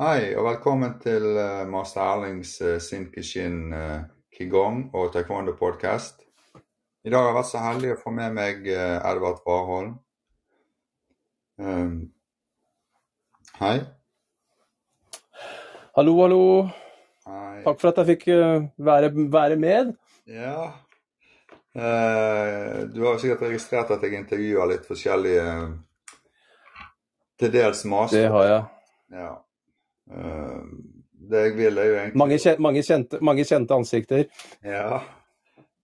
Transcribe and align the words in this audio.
Hei, 0.00 0.30
og 0.32 0.46
velkommen 0.46 0.94
til 0.96 1.26
uh, 1.36 1.66
master 1.68 2.00
Erlings 2.00 2.54
uh, 2.64 2.78
Sinkishin 2.80 3.66
uh, 3.76 3.98
Qigong 4.32 4.86
og 4.96 5.10
taekwondo-podkast. 5.12 6.22
I 7.04 7.12
dag 7.12 7.20
har 7.20 7.26
jeg 7.28 7.36
vært 7.36 7.48
så 7.50 7.60
heldig 7.60 7.90
å 7.92 7.98
få 8.00 8.12
med 8.16 8.32
meg 8.38 8.64
uh, 8.72 8.94
Edvard 9.10 9.42
Warholm. 9.44 9.90
Um, 11.60 11.98
hei. 13.58 13.74
Hallo, 16.00 16.16
hallo. 16.22 16.40
Hei. 17.28 17.60
Takk 17.68 17.84
for 17.84 17.90
at 17.92 18.00
jeg 18.00 18.10
fikk 18.14 18.26
være, 18.88 19.12
være 19.36 19.60
med. 19.60 19.92
Ja. 20.24 20.70
Du 21.76 23.04
har 23.04 23.12
jo 23.12 23.20
sikkert 23.20 23.44
registrert 23.50 23.92
at 23.92 24.08
jeg 24.08 24.16
intervjuer 24.22 24.72
litt 24.72 24.88
forskjellige 24.88 25.44
til 27.36 27.56
dels 27.60 27.84
master. 27.84 28.16
Det 28.16 28.34
har 28.38 28.50
jeg. 28.54 28.66
Ja. 29.20 29.30
Uh, 30.10 30.64
det 31.30 31.42
jeg 31.44 31.56
vil, 31.56 31.78
er 31.78 31.84
jo 31.86 31.96
egentlig 32.00 32.18
Mange, 32.18 32.38
kje- 32.42 32.58
mange, 32.58 32.82
kjente, 32.82 33.20
mange 33.22 33.44
kjente 33.46 33.74
ansikter. 33.76 34.24
Ja. 34.64 35.00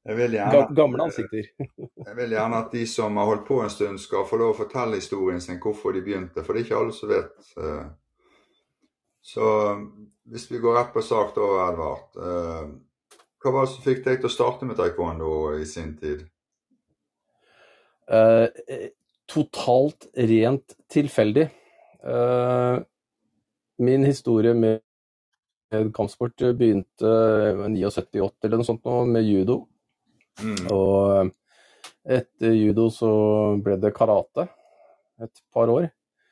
Jeg 0.06 0.16
vil, 0.16 0.36
gjerne, 0.38 0.64
gamle 0.74 1.02
ansikter. 1.06 1.46
jeg 2.06 2.16
vil 2.16 2.34
gjerne 2.34 2.58
at 2.62 2.72
de 2.72 2.86
som 2.86 3.16
har 3.18 3.26
holdt 3.26 3.46
på 3.46 3.60
en 3.62 3.70
stund, 3.70 3.98
skal 3.98 4.26
få 4.26 4.38
lov 4.38 4.54
å 4.54 4.58
fortelle 4.60 4.98
historien 5.00 5.40
sin, 5.42 5.58
hvorfor 5.62 5.94
de 5.94 6.02
begynte. 6.06 6.42
For 6.46 6.54
det 6.54 6.62
er 6.62 6.68
ikke 6.68 6.80
alle 6.80 6.94
som 6.94 7.10
vet. 7.10 7.52
uh, 7.58 7.86
Så 9.22 9.46
hvis 10.30 10.50
vi 10.50 10.58
går 10.62 10.76
rett 10.78 10.92
på 10.94 11.02
sak 11.02 11.34
da, 11.34 11.46
Edvard. 11.68 12.82
Hva 13.42 13.52
var 13.54 13.66
det 13.66 13.72
som 13.74 13.84
fikk 13.84 14.00
deg 14.02 14.16
til 14.18 14.26
å 14.26 14.32
starte 14.32 14.66
med 14.66 14.78
taekwondo 14.78 15.28
i 15.60 15.66
sin 15.68 15.92
tid? 15.98 16.24
Eh, 18.10 18.46
eh, 18.68 18.88
totalt 19.30 20.08
rent 20.14 20.74
tilfeldig. 20.90 21.44
Eh, 22.06 22.76
min 23.82 24.04
historie 24.06 24.54
med 24.56 24.82
kampsport 25.96 26.38
begynte 26.56 27.10
i 27.66 27.82
79-80 27.82 28.30
eller 28.46 28.60
noe 28.60 28.68
sånt 28.68 28.84
nå, 28.86 29.00
med 29.10 29.26
judo. 29.26 29.64
Mm. 30.42 30.68
Og 30.72 31.32
etter 32.06 32.54
judo 32.54 32.88
så 32.94 33.10
ble 33.64 33.78
det 33.82 33.94
karate 33.96 34.46
et 35.22 35.42
par 35.54 35.70
år. 35.72 35.88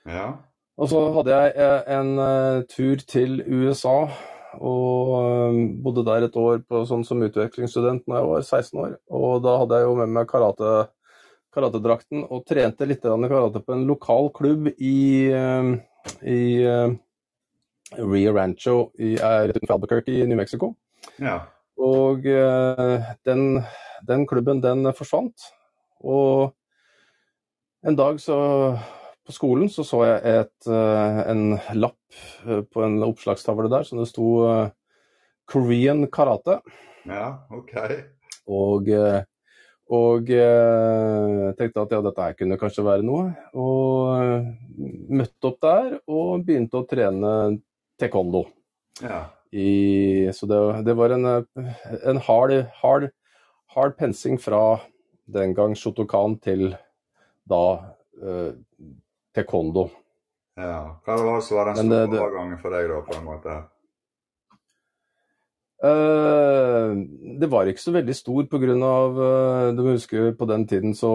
Ja. 0.07 0.29
Og 0.75 0.91
så 0.91 1.01
hadde 1.15 1.35
jeg 1.35 1.53
eh, 1.55 1.83
en 1.97 2.17
eh, 2.19 2.63
tur 2.71 3.03
til 3.07 3.39
USA 3.47 4.09
og 4.55 5.13
eh, 5.21 5.61
bodde 5.85 6.05
der 6.07 6.27
et 6.27 6.37
år 6.39 6.61
på, 6.67 6.83
sånn 6.89 7.07
som 7.07 7.23
utvekslingsstudent 7.27 8.09
når 8.11 8.19
jeg 8.19 8.31
var 8.33 8.45
16 8.45 8.83
år. 8.83 8.99
Og 9.15 9.39
da 9.45 9.57
hadde 9.63 9.81
jeg 9.81 9.89
jo 9.89 9.97
med 10.01 10.13
meg 10.17 10.29
karate, 10.31 10.75
karatedrakten 11.55 12.27
og 12.27 12.45
trente 12.49 12.89
litt 12.91 13.07
karate 13.07 13.63
på 13.63 13.77
en 13.77 13.87
lokal 13.89 14.31
klubb 14.35 14.73
i, 14.75 15.31
i 15.31 16.41
Rio 17.99 18.33
Rancho 18.35 18.91
i 18.99 19.15
eh, 19.15 19.51
utenfor 19.51 19.77
Albuquerque 19.77 20.13
i 20.13 20.27
New 20.27 20.39
Mexico. 20.39 20.75
ja. 21.19 21.41
Og 21.75 22.27
eh, 22.31 23.07
den, 23.27 23.59
den 24.07 24.27
klubben, 24.31 24.61
den 24.63 24.87
forsvant. 24.95 25.49
Og 26.07 26.53
en 27.83 27.99
dag 27.99 28.21
så 28.23 28.37
på 29.27 29.35
skolen 29.35 29.67
så 29.73 29.83
så 29.83 30.05
jeg 30.05 30.37
et, 30.37 30.69
eh, 30.71 31.19
en 31.33 31.59
lapp 31.75 31.99
på 32.71 32.85
en 32.87 33.03
oppslagstavle 33.03 33.67
der 33.73 33.83
som 33.83 33.99
det 33.99 34.07
sto 34.13 34.71
'Korean 35.51 36.07
karate'. 36.07 36.61
Ja, 37.11 37.43
OK. 37.51 37.75
Og, 38.47 38.89
og 39.91 40.31
tenkte 41.59 41.83
at 41.83 41.93
ja, 41.93 42.01
dette 42.01 42.23
her 42.23 42.39
kunne 42.39 42.61
kanskje 42.61 42.87
være 42.87 43.03
noe. 43.03 43.35
Og 43.53 44.47
møtte 45.11 45.51
opp 45.51 45.61
der 45.61 45.99
og 46.07 46.47
begynte 46.47 46.81
å 46.81 46.87
trene 46.89 47.35
taekwondo. 48.01 48.45
Ja. 49.03 49.25
I, 49.55 50.31
så 50.35 50.47
det, 50.51 50.61
det 50.87 50.95
var 50.99 51.15
en, 51.15 51.25
eh, 51.31 51.75
en 52.11 52.19
hard, 52.27 52.55
hard, 52.83 53.11
hard 53.75 53.97
pensing 53.99 54.39
fra 54.41 54.81
den 55.31 55.55
gang 55.55 55.77
Shotokan 55.79 56.39
til 56.43 56.73
da 57.51 57.63
eh, 58.23 58.51
taekwondo. 59.35 59.89
ja. 60.59 60.81
Hva 61.05 61.17
var 61.21 61.39
det 61.39 61.47
som 61.47 61.61
var 61.61 61.71
den 61.71 61.87
Men 61.87 62.09
store 62.09 62.27
overgangen 62.27 62.59
for 62.63 62.75
deg, 62.75 62.91
da, 62.91 63.01
på 63.07 63.17
en 63.19 63.25
måte? 63.29 63.57
Eh, 65.85 66.93
det 67.41 67.49
var 67.53 67.69
ikke 67.69 67.83
så 67.83 67.93
veldig 67.93 68.15
stor 68.17 68.47
pga. 68.49 68.75
Uh, 68.75 69.73
du 69.77 69.83
må 69.85 69.95
huske 69.97 70.31
på 70.39 70.47
den 70.49 70.65
tiden 70.71 70.95
så 70.97 71.11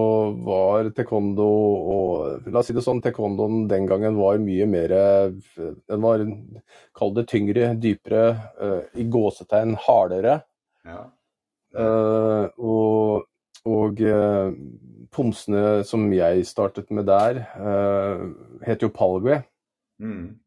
var 0.46 0.92
taekwondo 0.94 1.48
og 1.96 2.50
La 2.52 2.62
oss 2.62 2.70
si 2.70 2.76
det 2.78 2.84
sånn, 2.86 3.02
taekwondoen 3.02 3.64
den 3.72 3.88
gangen 3.90 4.20
var 4.20 4.38
mye 4.44 4.68
mer 4.70 4.94
eh, 4.94 5.32
Den 5.90 6.04
var, 6.04 6.22
kall 6.98 7.16
det 7.16 7.26
tyngre, 7.32 7.72
dypere, 7.82 8.26
eh, 8.62 9.00
i 9.02 9.08
gåsetegn 9.10 9.74
hardere. 9.88 10.42
Ja. 10.86 11.02
Eh, 11.74 12.46
og 12.60 13.26
og 13.70 14.00
eh, 14.02 14.54
pomsene 15.14 15.82
som 15.86 16.06
jeg 16.16 16.46
startet 16.48 16.94
med 16.96 17.10
der, 17.10 17.42
het 18.64 18.86
jo 18.86 18.88
Palgue. 18.94 19.42
Mm. 20.00 20.40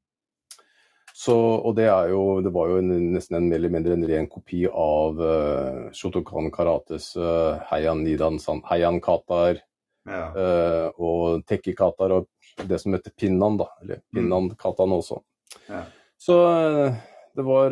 Så, 1.23 1.35
og 1.39 1.77
det, 1.79 1.85
er 1.87 2.11
jo, 2.11 2.41
det 2.43 2.51
var 2.55 2.71
jo 2.73 2.81
en, 2.81 2.91
nesten 3.15 3.37
en 3.39 3.45
mer 3.47 3.61
eller 3.61 3.71
mindre 3.71 3.95
en 3.95 4.07
ren 4.09 4.27
kopi 4.31 4.65
av 4.67 5.21
uh, 5.23 5.91
Shotokan 5.95 6.49
Karates 6.55 7.13
uh, 7.15 7.61
Heian 7.69 8.03
Nidan 8.03 8.41
San, 8.43 8.63
Heian 8.71 8.99
Katar 9.03 9.61
Ja. 10.03 10.23
uh, 10.35 10.89
og 10.99 11.45
Tekki 11.47 11.77
Katar 11.79 12.11
og 12.17 12.27
det 12.67 12.81
som 12.83 12.97
heter 12.97 13.15
Pinnan, 13.15 13.55
da. 13.61 13.69
Eller 13.85 14.01
Pinnan 14.11 14.49
Katan 14.59 14.97
også. 14.97 15.21
Ja. 15.69 15.85
Så 16.19 16.41
uh, 16.43 16.99
det 17.39 17.47
var 17.47 17.71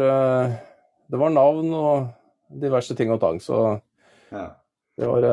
Det 1.10 1.18
var 1.18 1.34
navn 1.34 1.74
og 1.74 2.06
diverse 2.62 2.94
ting 2.94 3.10
og 3.10 3.18
tang. 3.20 3.42
Så 3.42 3.80
ja. 4.30 4.46
det 4.94 5.10
var 5.10 5.26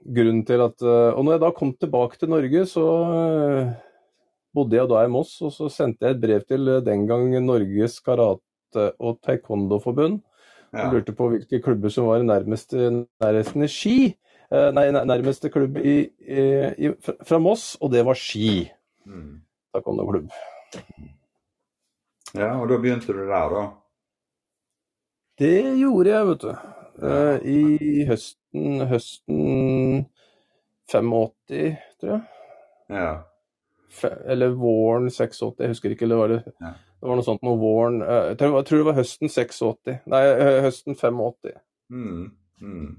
grunnen 0.00 0.46
til 0.48 0.64
at 0.64 0.80
Og 0.80 1.20
når 1.20 1.36
jeg 1.36 1.42
da 1.44 1.52
kom 1.60 1.74
tilbake 1.76 2.16
til 2.16 2.32
Norge, 2.32 2.64
så 2.66 2.86
bodde 4.54 4.76
jeg 4.76 4.88
da 4.90 5.04
i 5.04 5.08
Moss, 5.12 5.36
og 5.42 5.52
så 5.54 5.68
sendte 5.70 6.06
jeg 6.06 6.16
et 6.16 6.20
brev 6.22 6.40
til 6.48 6.68
eh, 6.68 6.80
den 6.86 7.06
gang 7.06 7.28
Norges 7.44 8.00
karate- 8.00 8.92
og 8.98 9.20
taekwondo-forbund. 9.26 10.20
ja. 10.72 10.86
Og 10.86 10.92
lurte 10.94 11.12
på 11.12 11.28
hvilke 11.32 11.58
klubber 11.62 11.88
som 11.90 12.06
var 12.06 12.22
nærmest 12.22 12.72
nærheten 12.72 13.64
i 13.64 13.68
Ski. 13.68 13.94
Eh, 14.52 14.70
nei, 14.74 14.88
nærmeste 14.90 15.50
klubb 15.50 15.76
i, 15.78 16.10
i, 16.20 16.90
fra- 17.26 17.38
Moss, 17.42 17.76
og 17.80 17.90
det 17.92 18.04
var 18.06 18.14
Ski 18.14 18.70
Mm. 19.06 19.40
taekwondo-klubb. 19.74 20.30
ja, 22.34 22.52
og 22.60 22.68
da 22.68 22.76
begynte 22.78 23.06
du 23.12 23.24
der, 23.26 23.48
da? 23.54 23.62
Det 25.38 25.78
gjorde 25.80 26.10
jeg, 26.10 26.26
vet 26.26 26.40
du. 26.44 26.50
Eh, 27.00 27.46
I 27.48 28.04
høsten, 28.04 28.80
høsten 28.90 30.06
85, 30.90 31.76
tror 32.00 32.10
jeg. 32.12 32.22
Ja. 32.90 33.12
Eller 34.26 34.54
våren 34.56 35.10
86, 35.10 35.42
jeg 35.58 35.72
husker 35.72 35.94
ikke. 35.94 36.06
Eller 36.06 36.20
var 36.20 36.32
det, 36.32 36.40
det 36.58 37.08
var 37.08 37.18
noe 37.18 37.26
sånt 37.26 37.44
med 37.46 37.60
våren 37.60 38.00
eh, 38.04 38.30
jeg, 38.32 38.40
tror, 38.40 38.56
jeg 38.60 38.68
tror 38.68 38.82
det 38.82 38.88
var 38.90 38.98
høsten 39.00 39.32
86. 39.32 39.92
Nei, 40.12 40.24
eh, 40.30 40.56
høsten 40.66 40.98
85. 40.98 41.54
Mm. 41.90 42.26
Mm. 42.60 42.90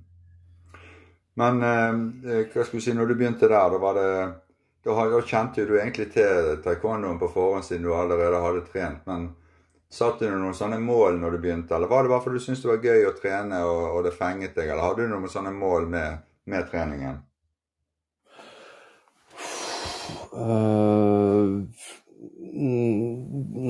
Men 1.41 1.67
eh, 1.67 2.47
hva 2.51 2.65
skal 2.65 2.79
vi 2.79 2.85
si, 2.85 2.95
når 2.97 3.11
du 3.11 3.17
begynte 3.19 3.47
der, 3.47 3.75
da 3.75 3.81
var 3.81 3.99
det 3.99 4.13
Da, 4.81 4.95
da 4.97 5.19
kjente 5.21 5.61
du 5.69 5.75
egentlig 5.77 6.07
til 6.09 6.55
taekwondoen 6.63 7.19
på 7.21 7.27
forhånd 7.29 7.67
siden 7.67 7.83
du 7.85 7.91
allerede 7.93 8.39
hadde 8.41 8.63
trent. 8.65 9.03
Men 9.05 9.27
satte 9.93 10.25
du 10.25 10.37
noen 10.39 10.55
sånne 10.57 10.79
mål 10.81 11.19
når 11.21 11.35
du 11.35 11.43
begynte, 11.43 11.75
eller 11.75 11.91
var 11.91 12.03
det 12.03 12.09
bare 12.09 12.23
fordi 12.23 12.39
du 12.39 12.45
syntes 12.47 12.63
det 12.63 12.71
var 12.71 12.87
gøy 12.87 13.05
å 13.05 13.13
trene 13.13 13.59
og, 13.67 13.81
og 13.91 14.07
det 14.07 14.15
fenget 14.15 14.55
deg, 14.55 14.71
eller 14.71 14.87
hadde 14.87 15.05
du 15.05 15.11
noen 15.11 15.29
sånne 15.29 15.51
mål 15.53 15.85
med, 15.91 16.23
med 16.49 16.65
treningen? 16.71 17.19
Eh, 20.31 21.55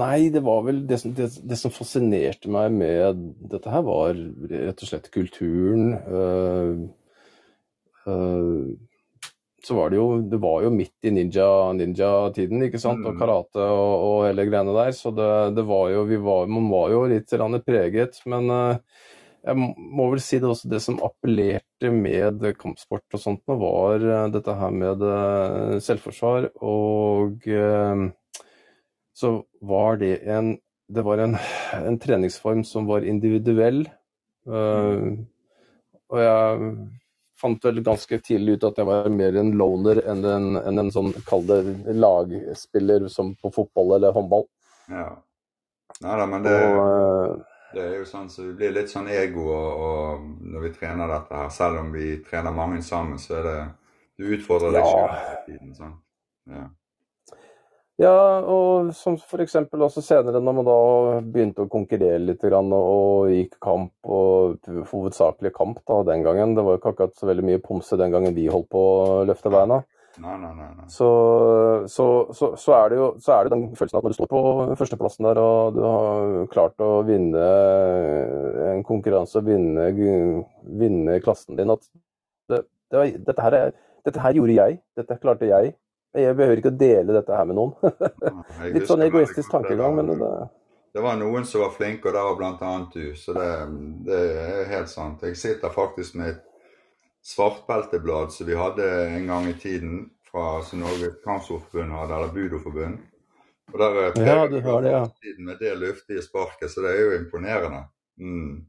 nei, 0.02 0.30
det 0.34 0.42
var 0.46 0.64
vel 0.66 0.84
det 0.90 1.00
som, 1.02 1.14
det, 1.18 1.30
det 1.48 1.58
som 1.60 1.74
fascinerte 1.74 2.52
meg 2.52 2.72
med 2.76 3.26
dette 3.52 3.72
her, 3.72 3.84
var 3.88 4.18
rett 4.52 4.84
og 4.84 4.90
slett 4.90 5.12
kulturen. 5.14 5.94
Uh, 6.06 6.90
uh, 8.08 8.72
så 9.62 9.78
var 9.78 9.92
det 9.94 10.00
jo 10.00 10.08
Det 10.26 10.40
var 10.42 10.64
jo 10.66 10.72
midt 10.74 11.06
i 11.06 11.12
ninja- 11.14 11.74
ninja-tiden, 11.78 12.64
ikke 12.66 12.82
sant? 12.82 13.06
Og 13.06 13.14
Mm. 13.14 13.20
karate 13.20 13.62
og, 13.62 13.94
og 14.08 14.26
hele 14.26 14.48
greiene 14.50 14.74
der. 14.74 14.92
Så 14.98 15.14
det, 15.14 15.56
det 15.56 15.66
var 15.70 15.90
jo 15.94 16.04
vi 16.10 16.18
var, 16.18 16.48
Man 16.50 16.70
var 16.72 16.90
jo 16.90 17.06
litt 17.06 17.30
preget. 17.66 18.18
Men 18.26 18.50
jeg 19.44 19.58
må- 19.58 20.10
vel 20.12 20.22
si 20.22 20.40
det 20.40 20.50
også 20.50 20.70
det 20.70 20.82
som 20.82 21.00
appellerte 21.02 21.92
med 21.92 22.44
kampsport 22.60 23.04
og 23.14 23.20
sånt, 23.20 23.42
var 23.48 23.96
eh, 24.02 24.28
dette 24.34 24.54
her 24.56 24.72
med 24.72 25.02
eh, 25.02 25.80
selvforsvar. 25.82 26.52
Og 26.62 27.48
eh, 27.48 28.04
så 29.14 29.44
var 29.62 29.98
det 29.98 30.22
en 30.28 30.58
Det 30.92 31.04
var 31.06 31.20
en, 31.24 31.38
en 31.74 31.98
treningsform 31.98 32.66
som 32.68 32.84
var 32.86 33.06
individuell. 33.08 33.86
Eh, 34.46 35.04
og 36.12 36.18
jeg 36.20 36.74
fant 37.40 37.64
vel 37.64 37.80
ganske 37.86 38.18
tidlig 38.20 38.58
ut 38.58 38.66
at 38.68 38.82
jeg 38.82 38.90
var 38.90 39.08
mer 39.10 39.38
en 39.40 39.54
loner 39.56 40.02
enn 40.04 40.26
en, 40.28 40.50
enn 40.60 40.82
en 40.84 40.92
sånn, 40.92 41.14
kall 41.24 41.46
det 41.48 41.62
lagspiller 41.96 43.08
som 43.08 43.32
på 43.40 43.54
fotball 43.56 43.96
eller 43.96 44.12
håndball. 44.12 44.44
Ja. 44.92 45.14
Nei 46.04 46.18
da, 46.20 46.26
men 46.28 46.44
det, 46.44 46.58
Og, 46.60 47.40
det 47.74 47.82
er 47.84 47.98
jo 48.00 48.06
sånn 48.10 48.30
så 48.30 48.44
vi 48.50 48.54
blir 48.60 48.74
litt 48.76 48.92
sånn 48.92 49.08
ego 49.12 49.46
og, 49.54 49.86
og 49.86 50.28
når 50.54 50.68
vi 50.68 50.74
trener 50.80 51.08
dette 51.08 51.36
her. 51.36 51.50
Selv 51.50 51.80
om 51.84 51.92
vi 51.96 52.18
trener 52.28 52.52
mange 52.56 52.82
sammen, 52.84 53.20
så 53.22 53.40
er 53.40 53.44
det 53.50 53.60
Du 54.20 54.28
utfordrer 54.36 54.72
deg 54.76 54.84
Ja. 54.86 54.92
selv 54.92 55.46
tiden. 55.48 55.74
sånn. 55.76 55.98
Ja. 56.52 56.68
Ja, 58.02 58.40
og 58.42 58.94
som 58.98 59.16
eksempel 59.44 59.82
også 59.86 60.02
senere 60.02 60.40
når 60.42 60.56
man 60.58 60.66
da 60.66 60.78
begynte 61.22 61.66
å 61.66 61.70
konkurrere 61.70 62.20
litt 62.24 62.42
grann, 62.42 62.72
og 62.74 63.30
gikk 63.30 63.60
kamp, 63.62 63.92
og 64.04 64.58
hovedsakelig 64.90 65.52
kamp 65.54 65.84
da 65.86 66.00
den 66.04 66.24
gangen. 66.24 66.56
Det 66.56 66.64
var 66.66 66.78
jo 66.78 66.82
ikke 66.82 66.94
akkurat 66.96 67.16
så 67.16 67.30
veldig 67.30 67.46
mye 67.46 67.62
pomse 67.62 67.98
den 67.98 68.12
gangen 68.12 68.34
vi 68.34 68.48
holdt 68.50 68.70
på 68.74 68.82
å 68.82 69.26
løfte 69.30 69.52
beina. 69.54 69.84
Nei, 69.84 70.01
nei, 70.20 70.36
nei. 70.42 70.52
nei. 70.76 70.88
Så, 70.92 71.08
så, 71.88 72.06
så, 72.36 72.52
så 72.60 72.74
er 72.76 72.90
det 72.92 72.98
jo 73.00 73.06
er 73.16 73.48
det 73.48 73.54
den 73.54 73.64
følelsen 73.80 74.00
at 74.00 74.04
når 74.04 74.12
du 74.14 74.18
står 74.20 74.30
på 74.32 74.42
førsteplassen 74.80 75.28
der 75.30 75.40
og 75.40 75.78
du 75.78 75.82
har 75.86 76.34
klart 76.52 76.84
å 76.84 76.90
vinne 77.08 77.46
en 78.74 78.84
konkurranse 78.88 79.42
vinne, 79.46 79.88
vinne 80.82 81.20
klassen 81.24 81.56
din, 81.60 81.72
at 81.72 81.86
det, 82.52 82.64
det, 82.92 82.98
var- 83.00 83.16
dette, 83.30 83.42
her 83.48 83.58
er, 83.62 83.74
dette 84.08 84.24
her 84.26 84.36
gjorde 84.40 84.58
jeg, 84.58 84.82
dette 85.00 85.20
klarte 85.24 85.50
jeg. 85.50 85.76
Jeg 86.12 86.36
behøver 86.36 86.60
ikke 86.60 86.74
å 86.74 86.76
dele 86.76 87.14
dette 87.16 87.36
her 87.38 87.46
med 87.48 87.56
noen. 87.56 87.72
Litt 88.76 88.90
sånn 88.90 89.06
egoistisk 89.06 89.48
tankegang, 89.54 89.96
men 89.96 90.10
det, 90.20 90.32
Det 90.92 91.00
var 91.06 91.16
noen 91.16 91.46
som 91.48 91.64
var 91.64 91.72
flinke, 91.72 92.10
og 92.12 92.18
det 92.18 92.24
var 92.28 92.36
bl.a. 92.36 92.72
du. 92.92 93.14
Så 93.16 93.32
det, 93.38 93.48
det 94.10 94.18
er 94.44 94.66
helt 94.74 94.92
sant. 94.92 95.24
Jeg 95.24 95.40
sitter 95.40 95.72
faktisk 95.72 96.18
med 96.20 96.34
et 96.34 96.42
svartbelteblad 97.24 98.32
som 98.34 98.48
vi 98.48 98.56
hadde 98.56 98.88
en 99.08 99.28
gang 99.28 99.48
i 99.48 99.54
tiden 99.54 100.10
fra 100.32 100.62
som 100.64 100.80
Norges 100.80 101.24
Kampsportforbund 101.24 101.92
hadde, 101.92 102.16
eller 102.16 102.34
Budoforbund. 102.34 102.98
Og 103.74 103.80
der 103.80 103.98
eh, 104.04 104.28
Ja, 104.28 104.48
du 104.48 104.60
har 104.62 104.82
det, 104.82 104.92
ja. 104.92 105.06
tiden 105.22 105.46
med 105.46 105.60
det 105.60 105.76
luftige 105.76 106.22
sparket, 106.22 106.72
så 106.72 106.84
det 106.86 106.96
er 106.96 107.02
jo 107.02 107.18
imponerende. 107.20 107.84
Mm. 108.22 108.66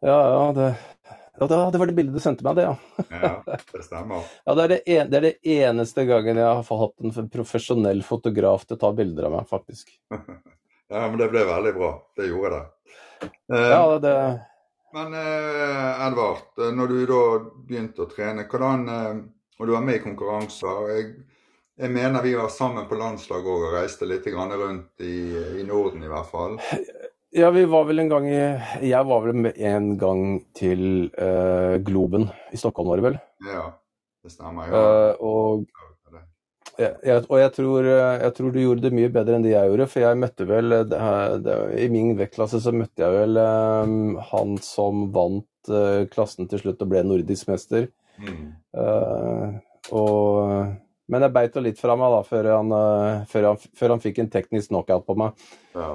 ja, 0.00 0.18
ja, 0.28 0.52
det, 0.52 0.74
ja, 1.38 1.46
det, 1.46 1.56
det 1.72 1.78
var 1.78 1.86
det 1.86 1.94
bildet 1.94 2.14
du 2.16 2.20
sendte 2.20 2.44
meg, 2.44 2.56
det, 2.58 2.62
ja. 2.66 3.04
Ja, 3.10 3.58
det 3.72 3.84
stemmer. 3.84 4.24
Ja, 4.44 4.54
det 4.54 4.64
er 4.64 4.72
det, 4.72 4.80
en, 4.86 5.10
det 5.10 5.18
er 5.18 5.26
det 5.28 5.52
eneste 5.58 6.06
gangen 6.08 6.40
jeg 6.40 6.48
har 6.48 6.80
hatt 6.82 7.04
en 7.06 7.30
profesjonell 7.32 8.02
fotograf 8.06 8.66
til 8.66 8.78
å 8.78 8.82
ta 8.82 8.92
bilder 8.96 9.28
av 9.28 9.38
meg, 9.38 9.48
faktisk. 9.50 9.94
Ja, 10.92 11.06
men 11.08 11.16
det 11.16 11.30
ble 11.32 11.40
veldig 11.48 11.70
bra. 11.72 11.88
Det 12.20 12.26
gjorde 12.28 12.48
det. 12.52 12.64
Uh, 13.48 13.60
Ja, 13.70 13.84
det, 14.02 14.16
Men 14.92 15.14
eh, 15.16 16.06
Edvard, 16.06 16.44
eh, 16.60 16.72
når 16.76 16.90
du 16.90 16.98
da 17.08 17.20
begynte 17.68 18.04
å 18.04 18.10
trene, 18.10 18.44
hvordan 18.50 18.88
eh, 18.92 19.14
Og 19.60 19.68
du 19.68 19.72
var 19.76 19.84
med 19.84 20.00
i 20.00 20.02
konkurranser. 20.02 20.88
Jeg, 20.90 21.10
jeg 21.78 21.92
mener 21.94 22.24
vi 22.24 22.34
var 22.34 22.50
sammen 22.50 22.88
på 22.90 22.98
landslag 22.98 23.46
òg 23.46 23.68
og 23.68 23.76
reiste 23.76 24.08
litt 24.08 24.26
grann 24.26 24.52
rundt 24.58 25.04
i, 25.04 25.32
i 25.60 25.66
Norden 25.68 26.02
i 26.02 26.10
hvert 26.10 26.28
fall. 26.32 26.56
ja, 27.40 27.50
vi 27.54 27.62
var 27.70 27.86
vel 27.88 28.02
en 28.02 28.10
gang 28.10 28.26
i 28.28 28.40
Jeg 28.88 29.08
var 29.08 29.22
vel 29.24 29.52
en 29.52 29.92
gang 30.00 30.24
til 30.58 30.82
eh, 31.14 31.78
Globen 31.86 32.26
i 32.52 32.60
Stockholm, 32.60 32.90
var 32.90 33.00
det 33.00 33.06
vel. 33.10 33.20
Ja, 33.48 33.64
det 34.24 34.34
stemmer. 34.34 34.68
Ja. 34.72 34.82
Eh, 34.82 35.22
og, 35.22 35.64
jeg, 36.82 37.24
og 37.28 37.40
jeg 37.40 37.52
tror, 37.56 37.86
eh, 37.88 38.20
jeg 38.22 38.34
tror 38.36 38.52
du 38.52 38.60
gjorde 38.60 38.84
det 38.86 38.92
mye 38.96 39.10
bedre 39.12 39.38
enn 39.38 39.44
det 39.44 39.54
jeg 39.54 39.70
gjorde, 39.70 39.88
for 39.92 40.04
jeg 40.04 40.20
møtte 40.20 40.46
vel 40.48 40.76
eh, 40.76 40.86
det, 40.90 41.00
det, 41.46 41.56
I 41.84 41.88
min 41.92 42.14
vektklasse 42.18 42.60
så 42.62 42.74
møtte 42.76 43.04
jeg 43.04 43.16
vel 43.16 43.40
um, 43.40 44.14
han 44.30 44.56
som 44.64 45.04
vant 45.14 45.72
uh, 45.72 46.04
klassen 46.12 46.50
til 46.50 46.62
slutt 46.62 46.82
og 46.84 46.92
ble 46.92 47.04
nordisk 47.06 47.50
mester. 47.50 47.90
Mm. 48.22 48.48
Uh, 48.76 49.58
og, 49.98 50.72
men 51.12 51.26
jeg 51.26 51.34
beit 51.36 51.58
jo 51.58 51.64
litt 51.64 51.80
fra 51.80 51.96
meg 51.98 52.16
da, 52.16 52.22
før 52.28 52.50
han, 52.54 52.74
uh, 52.76 53.22
før, 53.30 53.52
han, 53.52 53.68
før 53.78 53.96
han 53.96 54.02
fikk 54.04 54.22
en 54.22 54.32
teknisk 54.32 54.72
knockout 54.72 55.06
på 55.08 55.18
meg. 55.24 55.46
ja. 55.78 55.94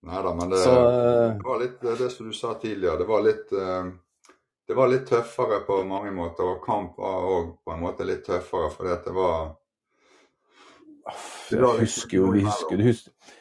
Nei 0.00 0.16
da, 0.24 0.30
men 0.32 0.48
det, 0.48 0.58
Så 0.64 0.70
det 0.72 1.44
var 1.44 1.58
litt 1.60 1.82
det, 1.84 2.06
som 2.08 2.24
du 2.24 2.32
sa 2.32 2.54
tidligere. 2.56 3.02
Det 3.02 3.04
var 3.04 3.20
litt 3.20 3.50
det 4.64 4.76
var 4.78 4.88
litt 4.88 5.02
tøffere 5.10 5.58
på 5.66 5.76
mange 5.84 6.08
måter, 6.14 6.46
og 6.46 6.62
kamp 6.64 6.96
var 6.96 7.26
òg 7.26 7.50
på 7.66 7.74
en 7.74 7.82
måte 7.82 8.06
litt 8.08 8.22
tøffere 8.24 8.70
fordi 8.72 8.94
at 8.94 9.04
det 9.04 9.12
var 9.12 9.50
jeg 11.50 11.76
husker 11.84 12.18
jo 12.18 12.32
vi 12.34 12.46
husker, 12.46 12.82
husker. 12.84 13.36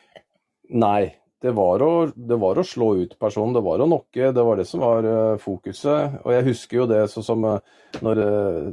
Nei, 0.70 1.20
det 1.40 1.54
var, 1.56 1.80
å, 1.80 1.92
det 2.12 2.36
var 2.36 2.60
å 2.60 2.64
slå 2.68 2.90
ut 3.00 3.14
personen. 3.20 3.54
Det 3.56 3.62
var 3.64 3.80
å 3.80 3.86
knocke. 3.88 4.32
Det 4.36 4.44
var 4.44 4.60
det 4.60 4.66
som 4.68 4.82
var 4.84 5.06
eh, 5.08 5.38
fokuset. 5.40 6.18
Og 6.26 6.34
jeg 6.36 6.46
husker 6.50 6.82
jo 6.82 6.88
det 6.90 7.00
sånn 7.14 7.24
som 7.24 7.46
eh, 7.48 7.78
når 8.04 8.22
eh, 8.26 8.66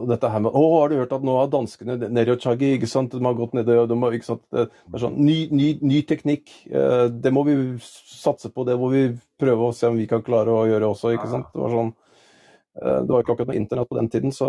og 0.00 0.08
dette 0.08 0.30
her 0.32 0.40
med 0.40 0.56
Å, 0.56 0.62
har 0.78 0.88
du 0.88 0.96
hørt 0.96 1.12
at 1.12 1.26
nå 1.28 1.34
har 1.36 1.50
danskene 1.52 1.98
nede 2.00 2.38
ikke 2.38 2.88
sant? 2.88 3.12
De 3.12 3.20
har 3.20 3.36
gått 3.36 3.52
ned 3.58 3.68
og 3.74 3.90
de 3.90 3.98
har, 4.00 4.16
ikke 4.16 4.30
sant? 4.30 4.46
Det 4.48 4.64
er 4.64 5.02
sånn 5.02 5.18
ny, 5.20 5.36
ny, 5.52 5.74
ny 5.84 6.00
teknikk. 6.08 6.48
Det 6.64 7.32
må 7.36 7.44
vi 7.44 7.56
satse 7.84 8.48
på. 8.48 8.64
Det 8.64 8.78
må 8.80 8.88
vi 8.94 9.04
prøve 9.40 9.68
å 9.68 9.76
se 9.76 9.90
om 9.90 10.00
vi 10.00 10.08
kan 10.08 10.24
klare 10.24 10.56
å 10.56 10.64
gjøre 10.70 10.88
også, 10.94 11.12
ikke 11.18 11.28
sant? 11.28 11.52
Det 11.52 11.60
var 11.60 11.76
sånn 11.76 11.92
Det 12.80 13.12
var 13.12 13.20
ikke 13.20 13.36
akkurat 13.36 13.52
noe 13.52 13.60
internett 13.60 13.90
på 13.92 14.00
den 14.00 14.08
tiden, 14.08 14.32
så 14.32 14.48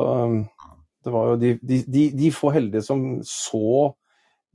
det 1.06 1.14
var 1.14 1.32
jo 1.32 1.40
de, 1.42 1.56
de, 1.66 1.82
de, 1.88 2.04
de 2.18 2.30
få 2.34 2.52
heldige 2.54 2.86
som 2.86 3.04
så 3.26 3.92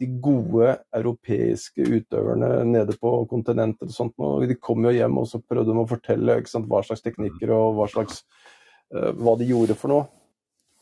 de 0.01 0.09
gode 0.21 0.75
europeiske 0.95 1.87
utøverne 1.89 2.51
nede 2.69 2.97
på 3.01 3.13
kontinentet 3.31 3.89
og 3.89 3.95
sånt. 3.95 4.15
Og 4.21 4.45
de 4.49 4.59
kom 4.61 4.85
jo 4.85 4.93
hjem 4.93 5.23
og 5.23 5.29
så 5.31 5.41
prøvde 5.41 5.73
de 5.73 5.81
å 5.81 5.89
fortelle 5.89 6.37
sant, 6.51 6.69
hva 6.69 6.83
slags 6.85 7.05
teknikker 7.05 7.53
og 7.57 7.79
hva 7.79 7.89
slags 7.91 8.21
eh, 8.93 9.13
hva 9.17 9.37
de 9.41 9.49
gjorde 9.49 9.79
for 9.81 9.95
noe. 9.95 10.09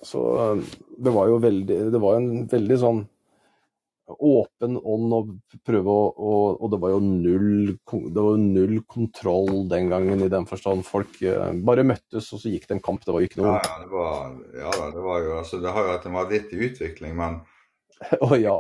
Så 0.04 0.22
eh, 0.42 0.64
det 0.98 1.14
var 1.14 1.30
jo 1.30 1.40
veldig 1.40 1.78
Det 1.94 2.00
var 2.02 2.18
en 2.18 2.30
veldig 2.50 2.80
sånn 2.82 3.04
åpen 4.08 4.76
ånd 4.76 5.14
og 5.16 5.30
prøve 5.64 5.90
å 5.90 6.04
og, 6.12 6.60
og 6.60 6.72
det 6.72 6.80
var 6.82 6.92
jo 6.92 7.00
null 7.04 7.52
det 7.74 8.20
var 8.20 8.34
jo 8.34 8.40
null 8.42 8.78
kontroll 8.90 9.68
den 9.70 9.88
gangen 9.92 10.24
i 10.24 10.30
den 10.32 10.46
forstand. 10.48 10.84
Folk 10.86 11.20
eh, 11.24 11.52
bare 11.64 11.86
møttes, 11.86 12.30
og 12.32 12.42
så 12.42 12.52
gikk 12.52 12.68
det 12.68 12.78
en 12.78 12.84
kamp. 12.84 13.04
Det 13.04 13.14
var 13.14 13.24
jo 13.24 13.30
ikke 13.30 13.42
noe 13.42 13.54
ja, 13.56 13.76
det 13.80 13.90
var, 13.92 14.34
ja 14.60 14.74
det 14.94 15.04
var 15.04 15.22
jo 15.24 15.36
altså, 15.40 15.60
Det 15.62 15.72
har 15.72 15.86
jo 15.86 15.92
vært 15.94 16.08
en 16.10 16.18
vanvittig 16.18 16.60
utvikling, 16.68 17.16
men 17.20 17.40
oh, 18.26 18.34
ja. 18.36 18.56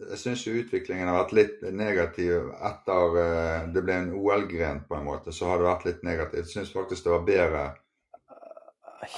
jeg 0.00 0.20
syns 0.20 0.46
jo 0.46 0.56
utviklingen 0.62 1.10
har 1.10 1.18
vært 1.24 1.36
litt 1.36 1.64
negativ 1.76 2.50
etter 2.70 3.20
eh, 3.24 3.70
det 3.74 3.84
ble 3.84 3.98
en 3.98 4.12
OL-gren, 4.16 4.84
på 4.88 4.96
en 4.96 5.08
måte. 5.08 5.34
Så 5.36 5.50
har 5.50 5.60
det 5.60 5.68
vært 5.68 5.88
litt 5.90 6.04
negativt. 6.06 6.46
Jeg 6.46 6.52
syns 6.54 6.74
faktisk 6.74 7.06
det 7.06 7.16
var 7.18 7.26
bedre. 7.28 7.64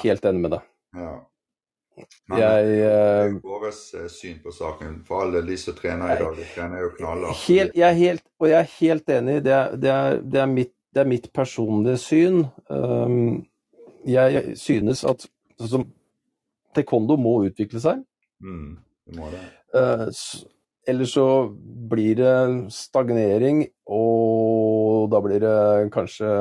Helt 0.02 0.26
enig 0.26 0.46
med 0.46 0.56
deg. 0.56 0.66
Ja. 0.98 1.14
Men 2.28 2.38
Jeg 2.40 2.66
eh, 2.66 2.86
er 2.88 3.30
jo 3.30 3.40
vårt 3.44 3.80
eh, 3.98 4.06
syn 4.10 4.38
på 4.42 4.52
saken. 4.54 5.00
For 5.06 5.24
alle 5.26 5.42
de 5.46 5.56
som 5.60 5.76
trener 5.76 6.14
i 6.14 6.18
dag, 6.20 6.36
de 6.38 6.46
trener 6.54 6.84
jo 6.84 6.92
knallhardt. 6.96 7.42
Helt, 7.48 7.74
jeg 7.76 7.88
er 7.88 7.98
helt, 7.98 8.24
og 8.40 8.48
jeg 8.48 8.58
er 8.60 8.70
helt 8.78 9.12
enig. 9.16 9.36
Det 9.44 9.56
er, 9.56 9.74
det 9.82 9.90
er, 9.94 10.20
det 10.34 10.40
er, 10.44 10.52
mitt, 10.54 10.72
det 10.94 11.04
er 11.04 11.10
mitt 11.10 11.28
personlige 11.34 11.98
syn. 12.02 12.46
Um, 12.70 13.42
jeg, 14.08 14.38
jeg 14.38 14.56
synes 14.58 15.04
at 15.04 15.26
altså, 15.60 15.84
taekwondo 16.76 17.18
må 17.20 17.36
utvikle 17.48 17.82
seg. 17.82 18.02
Mm, 18.42 18.78
det 19.06 19.18
må 19.20 19.28
det. 19.34 19.44
Uh, 19.76 20.08
ellers 20.88 21.14
så 21.14 21.26
blir 21.92 22.16
det 22.18 22.34
stagnering, 22.74 23.66
og 23.86 25.12
da 25.12 25.20
blir 25.24 25.44
det 25.44 25.92
kanskje 25.94 26.32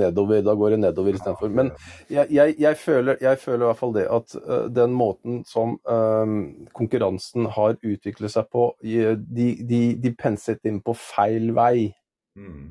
nedover. 0.00 0.42
Da 0.42 0.54
går 0.54 0.70
det 0.74 0.80
nedover 0.80 1.14
istedenfor. 1.14 1.52
Men 1.54 1.70
jeg, 2.10 2.26
jeg, 2.30 2.54
jeg, 2.58 2.76
føler, 2.76 3.16
jeg 3.20 3.38
føler 3.38 3.64
i 3.64 3.68
hvert 3.68 3.80
fall 3.80 3.94
det 3.96 4.06
at 4.10 4.36
uh, 4.40 4.66
den 4.80 4.94
måten 4.96 5.40
som 5.48 5.76
um, 5.84 6.36
konkurransen 6.76 7.48
har 7.56 7.78
utviklet 7.78 8.34
seg 8.34 8.50
på, 8.52 8.70
de, 8.82 9.50
de, 9.68 9.82
de 10.00 10.14
penset 10.18 10.64
inn 10.68 10.80
på 10.84 10.96
feil 10.98 11.52
vei. 11.56 11.90
mm, 12.38 12.66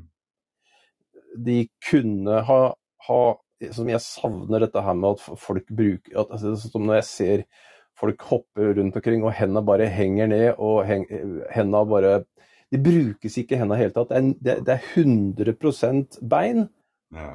De 1.46 1.62
kunne 1.90 2.42
ha, 2.50 2.62
ha 3.08 3.22
Som 3.76 3.90
jeg 3.92 4.00
savner 4.00 4.64
dette 4.64 4.82
her 4.82 4.96
med 4.96 5.18
at 5.18 5.40
folk 5.40 5.68
bruker 5.68 6.22
at, 6.22 6.32
altså, 6.32 6.56
Som 6.72 6.88
når 6.88 7.02
jeg 7.02 7.10
ser 7.10 7.44
folk 8.00 8.22
hoppe 8.30 8.74
rundt 8.78 8.96
omkring, 8.96 9.26
og 9.28 9.34
hendene 9.36 9.66
bare 9.68 9.90
henger 9.92 10.30
ned, 10.32 10.54
og 10.56 10.86
heng, 10.88 11.02
hendene 11.52 11.82
bare 11.90 12.14
De 12.72 12.78
brukes 12.78 13.38
ikke 13.42 13.58
hendene 13.58 13.78
i 13.78 13.80
det 13.80 13.86
hele 13.88 13.96
tatt. 13.96 14.10
Det 14.42 14.52
er, 14.54 14.60
det, 14.66 14.74
er 14.76 14.90
100 14.94 16.20
bein 16.22 16.68
ja. 17.16 17.30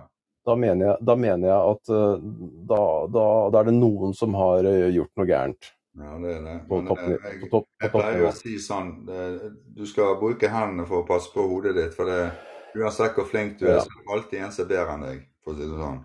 da 0.47 0.55
mener 0.57 0.87
jeg, 0.87 0.97
da 1.09 1.17
mener 1.19 1.49
jeg 1.49 1.73
at 1.75 1.91
eh, 1.91 2.27
da, 2.71 2.83
da, 3.11 3.25
da 3.51 3.63
er 3.63 3.71
det 3.71 3.75
noen 3.79 4.15
som 4.15 4.37
har 4.39 4.69
eh, 4.71 4.91
gjort 4.95 5.11
noe 5.19 5.27
gærent 5.27 5.71
ja, 5.95 6.13
det 6.19 6.31
er 6.37 6.41
det. 6.43 6.55
på 6.69 6.79
Men, 6.81 6.87
toppni- 6.91 7.17
eh, 7.19 7.27
jeg, 7.33 7.41
på 7.41 7.49
topp- 7.53 7.69
på 7.79 7.85
jeg 7.87 7.93
pleier 7.95 8.25
å 8.27 8.33
si 8.35 8.55
sånn 8.63 8.89
det, 9.07 9.21
Du 9.79 9.85
skal 9.87 10.17
bruke 10.19 10.51
hendene 10.51 10.87
for 10.89 11.03
å 11.03 11.07
passe 11.07 11.31
på 11.35 11.45
hodet 11.51 11.75
ditt. 11.77 11.93
For 11.95 12.11
det, 12.11 12.33
uansett 12.75 13.15
hvor 13.15 13.29
flink 13.31 13.59
du 13.61 13.67
er, 13.69 13.77
Ja. 13.77 13.85
så 13.85 13.91
er 13.91 14.01
det 14.03 14.15
alltid 14.17 14.41
en 14.43 14.55
som 14.57 14.65
er 14.65 14.71
bedre 14.73 14.95
enn 14.97 15.05
deg. 15.07 15.21
For 15.45 15.55
å 15.55 15.59
si 15.59 15.69
det 15.71 15.79
sånn. 15.79 16.01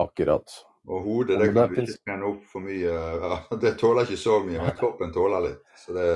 Akkurat. 0.00 0.54
Og 0.88 1.04
hodet 1.04 1.38
det 1.38 1.50
kan 1.54 1.68
du 1.68 1.80
ikke 1.82 1.98
trene 2.00 2.26
opp 2.32 2.46
for 2.50 2.64
mye. 2.64 2.94
Det 3.62 3.74
tåler 3.78 4.08
ikke 4.08 4.18
så 4.24 4.38
mye, 4.42 4.58
men 4.64 4.76
kroppen 4.80 5.12
tåler 5.14 5.44
litt. 5.50 5.60
Så 5.78 5.92
det 5.94 6.08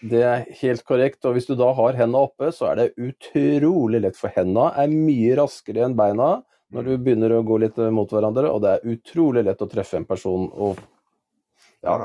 Det 0.00 0.22
er 0.24 0.46
helt 0.62 0.84
korrekt. 0.88 1.24
Og 1.28 1.36
hvis 1.36 1.48
du 1.48 1.56
da 1.58 1.72
har 1.76 1.98
hendene 1.98 2.24
oppe, 2.28 2.52
så 2.56 2.70
er 2.70 2.78
det 2.80 3.08
utrolig 3.10 4.00
lett. 4.04 4.16
For 4.18 4.32
hendene 4.36 4.70
er 4.80 4.94
mye 4.94 5.36
raskere 5.40 5.84
enn 5.86 5.98
beina 5.98 6.38
når 6.70 6.86
du 6.86 6.92
begynner 7.02 7.34
å 7.34 7.42
gå 7.44 7.58
litt 7.60 7.78
eh, 7.82 7.92
mot 7.92 8.10
hverandre. 8.10 8.48
Og 8.48 8.62
det 8.64 8.76
er 8.76 8.96
utrolig 8.96 9.44
lett 9.48 9.62
å 9.64 9.68
treffe 9.70 10.00
en 10.00 10.08
person 10.08 10.48
og 10.54 10.80
Ja 11.80 11.96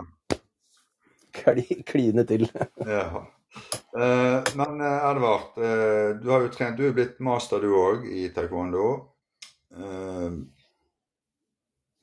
kli, 1.36 1.84
kline 1.88 2.26
til. 2.28 2.48
Ja. 2.96 3.26
Eh, 3.96 4.54
men 4.60 4.82
eh, 4.84 5.10
Edvard, 5.10 5.56
eh, 5.64 6.10
du 6.20 6.30
har 6.32 6.44
jo 6.44 6.52
trent, 6.52 6.76
du 6.76 6.90
er 6.90 6.96
blitt 6.96 7.22
master 7.24 7.64
du 7.64 7.72
òg 7.72 8.08
i 8.12 8.28
taekwondo. 8.36 8.90
Eh, 9.76 10.36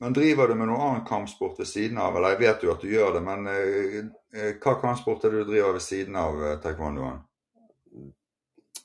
men 0.03 0.15
driver 0.15 0.51
du 0.51 0.57
med 0.59 0.67
noen 0.67 0.81
annen 0.83 1.03
kampsport 1.07 1.59
ved 1.61 1.69
siden 1.69 1.99
av? 2.03 2.17
Eller 2.17 2.35
jeg 2.35 2.41
vet 2.43 2.63
jo 2.65 2.73
at 2.73 2.81
du 2.83 2.89
gjør 2.91 3.13
det, 3.15 3.21
men 3.23 3.45
eh, 3.47 3.99
eh, 4.35 4.49
hva 4.59 4.75
kampsport 4.81 5.23
er 5.23 5.31
det 5.31 5.45
du 5.45 5.53
driver 5.53 5.77
ved 5.77 5.85
siden 5.85 6.17
av 6.19 6.41
eh, 6.43 6.57
taekwondoen? 6.63 7.21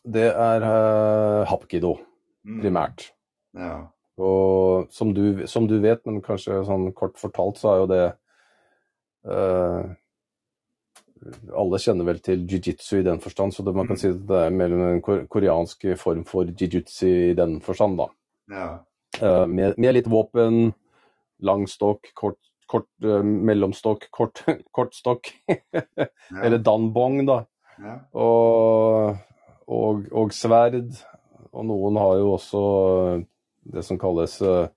Det 0.09 0.29
er 0.31 0.63
uh, 0.65 1.43
hapkido, 1.51 1.97
Mm. 2.49 2.61
primært. 2.63 3.11
Ja. 3.59 3.91
Og 4.19 4.89
som 4.95 5.11
du, 5.15 5.47
som 5.47 5.67
du 5.69 5.79
vet, 5.83 6.01
men 6.07 6.23
kanskje 6.25 6.63
sånn 6.65 6.93
kort 6.97 7.19
fortalt, 7.21 7.59
så 7.61 7.73
er 7.73 7.81
jo 7.83 7.89
det 7.91 8.05
uh, 9.29 9.91
Alle 11.59 11.81
kjenner 11.83 12.07
vel 12.07 12.21
til 12.23 12.45
jiu-jitsu 12.47 13.01
i 13.01 13.07
den 13.07 13.19
forstand, 13.21 13.53
så 13.53 13.65
det, 13.67 13.75
man 13.75 13.89
kan 13.91 13.99
si 13.99 14.13
at 14.15 14.21
det 14.31 14.43
er 14.47 14.55
mellom 14.55 14.85
en 14.87 15.01
koreansk 15.03 15.89
form 15.99 16.23
for 16.25 16.47
jiu-jitsu 16.47 17.09
i 17.09 17.35
den 17.39 17.59
forstand, 17.61 17.99
da. 17.99 18.09
ja. 18.55 18.69
Uh, 19.19 19.47
med, 19.51 19.75
med 19.81 19.97
litt 19.97 20.09
våpen, 20.09 20.71
lang 21.45 21.67
stokk, 21.71 22.11
kort, 22.15 22.39
kort 22.71 22.89
uh, 23.05 23.23
mellomstokk, 23.23 24.09
kort, 24.15 24.45
kort 24.77 24.97
stokk. 24.97 25.31
ja. 25.49 26.43
Eller 26.43 26.59
danbong, 26.59 27.23
da. 27.29 27.43
ja. 27.83 27.99
Og, 28.19 29.21
og, 29.69 30.09
og 30.13 30.35
sverd. 30.37 30.93
Og 31.53 31.65
noen 31.65 31.97
har 31.99 32.19
jo 32.21 32.35
også 32.35 32.61
eh, 33.09 33.23
det 33.73 33.83
som 33.87 33.99
kalles 33.99 34.35
eh, 34.45 34.69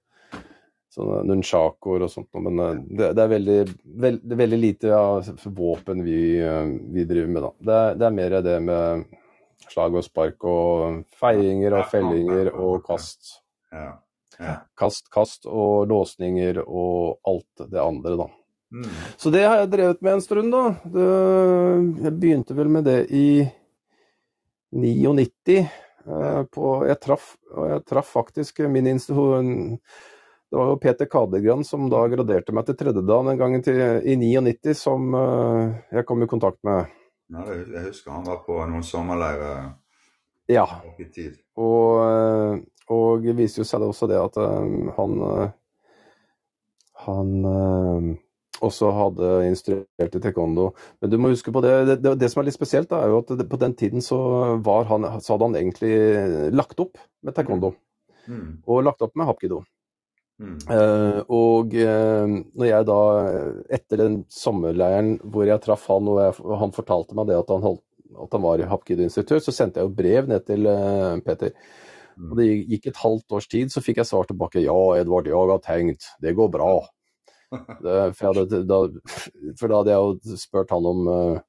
sånne 0.91 1.20
nunchakoer 1.27 2.06
og 2.06 2.12
sånt, 2.12 2.30
men 2.39 2.58
det, 2.88 3.12
det, 3.15 3.25
er 3.25 3.32
veldig, 3.32 3.58
veld, 4.01 4.22
det 4.24 4.36
er 4.36 4.39
veldig 4.39 4.60
lite 4.60 4.94
av 4.96 5.27
våpen 5.56 6.01
vi, 6.03 6.22
vi 6.96 7.06
driver 7.08 7.30
med, 7.32 7.46
da. 7.46 7.51
Det 7.68 7.82
det 8.00 8.08
er 8.08 8.15
mer 8.15 8.38
det 8.44 8.56
med 8.65 9.06
slag 9.70 9.96
og 9.96 10.06
spark 10.06 10.48
og 10.48 11.03
feiinger 11.20 11.77
og 11.77 11.91
fellinger 11.91 12.51
og 12.56 12.82
kast. 12.88 13.38
ja. 13.72 13.94
Ja. 14.41 14.57
Kast, 14.77 15.10
kast 15.13 15.45
og 15.45 15.88
låsninger 15.91 16.63
og 16.65 17.19
alt 17.29 17.65
det 17.71 17.81
andre, 17.81 18.17
da. 18.25 18.29
Mm. 18.71 18.88
Så 19.17 19.29
det 19.29 19.43
har 19.43 19.57
jeg 19.62 19.71
drevet 19.74 20.01
med 20.01 20.13
en 20.17 20.24
stund, 20.24 20.53
da. 20.53 20.63
Det, 20.93 21.07
jeg 22.05 22.13
begynte 22.19 22.55
vel 22.55 22.71
med 22.71 22.88
det 22.88 23.00
i 23.12 23.43
99. 24.71 25.57
eh, 26.07 26.43
på, 26.55 26.71
jeg, 26.88 27.00
traff, 27.03 27.33
jeg 27.51 27.83
traff 27.89 28.13
faktisk 28.15 28.63
min 28.71 28.88
institusjon 28.88 29.51
Det 30.51 30.60
var 30.60 30.71
jo 30.71 30.79
Peter 30.83 31.07
Kadegran 31.07 31.63
som 31.67 31.89
da 31.91 32.01
graderte 32.12 32.55
meg 32.55 32.65
til 32.67 32.75
tredjedagen 32.79 33.29
en 33.31 33.38
gang 33.39 33.53
til, 33.63 33.77
i 34.03 34.17
99, 34.19 34.74
som 34.75 35.13
eh, 35.15 35.77
jeg 35.95 36.07
kom 36.07 36.24
i 36.24 36.31
kontakt 36.31 36.60
med. 36.67 36.89
Ja, 37.31 37.45
jeg 37.48 37.86
husker 37.86 38.12
han 38.12 38.27
var 38.27 38.41
på 38.48 38.57
noen 38.67 38.83
sommerleirer 38.83 39.69
Ja. 40.51 40.65
Og, 41.55 42.01
eh, 42.03 42.60
og 42.91 43.25
det 43.25 43.38
viser 43.38 43.63
jo 43.63 43.67
seg 43.67 43.86
også 43.86 44.10
det 44.12 44.19
at 44.21 44.38
eh, 44.41 44.91
han 44.98 45.24
eh, 45.29 45.48
Han 47.07 47.29
eh, 47.50 48.10
også 48.62 48.91
hadde 48.93 49.29
instruert 49.48 50.15
i 50.15 50.19
taekwondo. 50.21 50.67
Men 51.01 51.10
du 51.10 51.15
må 51.17 51.31
huske 51.31 51.50
på 51.53 51.63
det, 51.65 51.71
det, 51.89 52.12
det, 52.21 52.29
som 52.29 52.43
er 52.43 52.51
litt 52.51 52.57
spesielt, 52.60 52.91
da, 52.91 53.00
er 53.01 53.10
jo 53.10 53.24
at 53.24 53.31
det, 53.39 53.48
på 53.50 53.57
den 53.57 53.74
tiden 53.74 54.05
så, 54.05 54.19
var 54.62 54.86
han, 54.91 55.07
så 55.17 55.33
hadde 55.33 55.48
han 55.50 55.57
egentlig 55.57 55.95
lagt 56.53 56.83
opp 56.83 57.01
med 57.25 57.33
taekwondo. 57.33 57.71
Mm. 58.29 58.62
Og 58.69 58.83
lagt 58.86 59.01
opp 59.01 59.17
med 59.17 59.25
hapkido. 59.31 59.63
Mm. 60.41 60.57
Eh, 60.74 61.19
og 61.29 61.75
eh, 61.77 62.31
når 62.57 62.67
jeg 62.67 62.88
da, 62.89 63.01
etter 63.77 64.01
den 64.01 64.15
sommerleiren 64.33 65.15
hvor 65.21 65.45
jeg 65.45 65.62
traff 65.62 65.86
han, 65.91 66.10
og 66.10 66.21
jeg, 66.24 66.38
han 66.63 66.74
fortalte 66.74 67.17
meg 67.17 67.29
det 67.29 67.38
at 67.38 67.53
han, 67.53 67.65
holdt, 67.65 67.83
at 68.25 68.33
han 68.38 68.45
var 68.45 68.65
hapkido-instruktør, 68.71 69.43
så 69.43 69.53
sendte 69.53 69.81
jeg 69.81 69.89
jo 69.89 69.98
brev 70.01 70.31
ned 70.31 70.48
til 70.50 70.69
eh, 70.71 71.21
Peter. 71.25 71.53
Og 72.20 72.34
det 72.39 72.48
gikk 72.48 72.89
et 72.91 73.01
halvt 73.01 73.38
års 73.38 73.48
tid, 73.51 73.72
så 73.74 73.84
fikk 73.84 74.01
jeg 74.01 74.10
svar 74.10 74.27
tilbake. 74.30 74.63
Ja, 74.63 74.77
Edvard, 75.00 75.30
jeg 75.30 75.38
har 75.38 75.62
tenkt. 75.65 76.10
Det 76.24 76.36
går 76.38 76.51
bra. 76.53 76.74
Det, 77.84 77.96
for, 78.15 78.32
hadde, 78.32 78.62
da, 78.63 78.77
for 79.60 79.68
da 79.68 79.82
hadde 79.82 79.91
jeg 79.91 80.03
jo 80.06 80.38
spurt 80.39 80.70
han 80.72 80.86
om, 80.88 81.01
eh, 81.12 81.41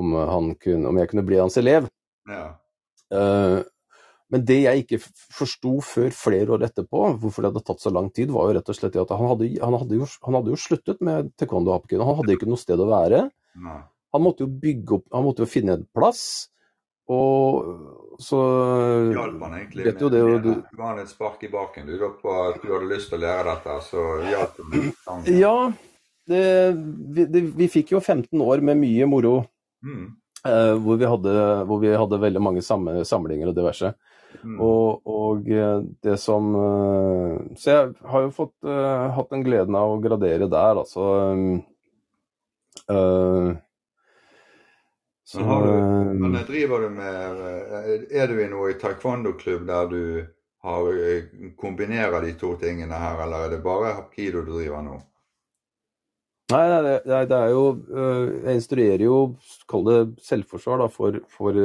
om, 0.00 0.14
han 0.16 0.46
kunne, 0.56 0.88
om 0.88 0.96
jeg 0.96 1.10
kunne 1.10 1.24
bli 1.28 1.36
hans 1.36 1.58
elev. 1.60 1.90
Ja. 2.30 2.46
Uh, 3.12 3.60
men 4.32 4.46
det 4.48 4.56
jeg 4.62 4.82
ikke 4.82 4.98
forsto 5.36 5.74
før 5.84 6.08
flere 6.16 6.56
år 6.56 6.64
etterpå, 6.66 7.02
hvorfor 7.20 7.44
det 7.44 7.50
hadde 7.52 7.64
tatt 7.68 7.84
så 7.84 7.92
lang 7.92 8.08
tid, 8.16 8.32
var 8.34 8.48
jo 8.48 8.56
rett 8.56 8.70
og 8.72 8.78
slett 8.78 8.96
at 8.98 9.12
han 9.12 9.30
hadde, 9.34 9.50
han 9.60 9.76
hadde, 9.76 9.98
jo, 10.00 10.08
han 10.24 10.38
hadde 10.38 10.54
jo 10.54 10.60
sluttet 10.64 11.04
med 11.04 11.28
taekwondo 11.38 11.74
hapkin. 11.76 12.02
Han 12.02 12.18
hadde 12.22 12.38
ikke 12.38 12.48
noe 12.48 12.58
sted 12.60 12.80
å 12.80 12.88
være. 12.88 13.26
Han 14.16 14.24
måtte 14.24 14.46
jo 14.46 14.50
bygge 14.64 14.96
opp, 14.96 15.06
han 15.12 15.26
måtte 15.26 15.44
jo 15.44 15.50
finne 15.50 15.76
en 15.76 15.86
plass. 15.94 16.24
Og 17.10 18.20
så 18.22 18.38
Hjalp 19.12 19.40
han 19.42 19.56
egentlig 19.58 19.84
jo 20.00 20.08
det, 20.08 20.22
og 20.22 20.42
du- 20.42 20.54
du 20.54 20.76
ga 20.78 20.92
et 21.02 21.08
spark 21.10 21.42
i 21.44 21.48
baken 21.52 21.86
du, 21.86 21.98
på 22.22 22.34
at 22.48 22.62
du 22.62 22.70
hadde 22.72 22.88
lyst 22.88 23.10
til 23.10 23.18
å 23.18 23.24
lære 23.24 23.44
dette, 23.50 23.78
så 23.90 24.04
hjalp 24.30 24.60
han 24.62 24.70
med 24.70 24.92
sangen. 25.04 25.38
Ja, 25.38 25.72
det, 26.26 26.42
vi, 27.12 27.24
det, 27.26 27.42
vi 27.58 27.68
fikk 27.68 27.90
jo 27.92 28.00
15 28.00 28.40
år 28.40 28.62
med 28.62 28.78
mye 28.80 29.06
moro. 29.10 29.44
Mm. 29.84 30.14
eh, 30.46 30.74
hvor, 30.80 30.96
vi 30.96 31.04
hadde, 31.04 31.34
hvor 31.68 31.80
vi 31.82 31.90
hadde 31.92 32.20
veldig 32.20 32.40
mange 32.40 32.62
samlinger 32.64 33.48
og 33.50 33.54
diverse. 33.56 33.92
Mm. 34.44 34.56
Og, 34.60 35.02
og 35.06 35.50
eh, 35.50 35.82
det 36.02 36.16
som 36.18 36.48
eh, 36.58 37.36
Så 37.56 37.70
jeg 37.70 37.92
har 38.10 38.24
jo 38.24 38.30
fått 38.34 38.54
uh, 38.66 39.10
hatt 39.14 39.30
den 39.30 39.44
gleden 39.46 39.76
av 39.78 39.92
å 39.94 40.00
gradere 40.02 40.48
der, 40.50 40.80
altså. 40.80 41.04
eh, 42.88 43.54
så 45.34 45.42
Men, 45.42 45.64
du, 45.66 45.70
eh, 45.74 46.12
men 46.22 46.36
driver 46.46 46.84
du 46.84 46.92
med 46.94 47.40
eh, 47.48 48.04
Er 48.22 48.30
du 48.30 48.38
i 48.38 48.46
noe 48.52 48.74
taekwondo-klubb 48.78 49.66
der 49.66 49.88
du 49.90 50.02
har, 50.64 50.86
eh, 50.94 51.50
kombinerer 51.60 52.22
de 52.22 52.32
to 52.38 52.54
tingene 52.60 52.94
her, 53.00 53.18
eller 53.24 53.48
er 53.48 53.50
det 53.56 53.64
bare 53.64 53.96
hapkido 53.98 54.44
du 54.46 54.52
driver 54.54 54.84
nå? 54.86 55.00
Nei, 56.52 56.62
det, 56.70 56.94
det 57.08 57.20
det 57.32 57.36
er 57.40 57.50
jo 57.54 57.64
øh, 57.88 58.24
Jeg 58.44 58.58
instruerer 58.60 59.02
jo, 59.06 59.18
kall 59.70 59.86
det 59.88 59.98
selvforsvar, 60.22 60.82
da, 60.84 60.88
for, 60.92 61.18
for, 61.32 61.60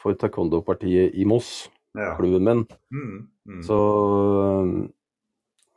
for 0.00 0.16
taekwondo-partiet 0.22 1.14
i 1.18 1.24
Moss, 1.28 1.68
Ja. 1.96 2.14
klubben 2.16 2.44
min. 2.44 2.66
Mm. 2.92 3.28
Mm. 3.48 3.62
Så, 3.66 3.76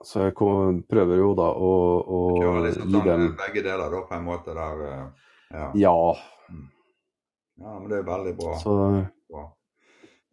så 0.03 0.25
jeg 0.27 0.35
kom, 0.39 0.81
prøver 0.89 1.19
jo 1.21 1.33
da 1.37 1.51
å, 1.53 1.71
å 2.01 2.19
liksom 2.65 2.87
gi 2.89 2.95
sånn 2.97 3.07
dem 3.07 3.23
eh, 3.27 3.37
begge 3.43 3.63
deler, 3.65 3.89
da, 3.93 4.01
på 4.07 4.15
en 4.17 4.27
måte 4.27 4.55
der 4.55 4.85
eh, 4.87 5.07
Ja. 5.49 5.71
Ja. 5.75 5.95
Ja, 7.59 7.79
men 7.79 7.89
det 7.91 8.01
er 8.01 8.11
veldig 8.11 8.35
bra. 8.39 8.57
Så 8.59 8.75
bra. 9.29 9.45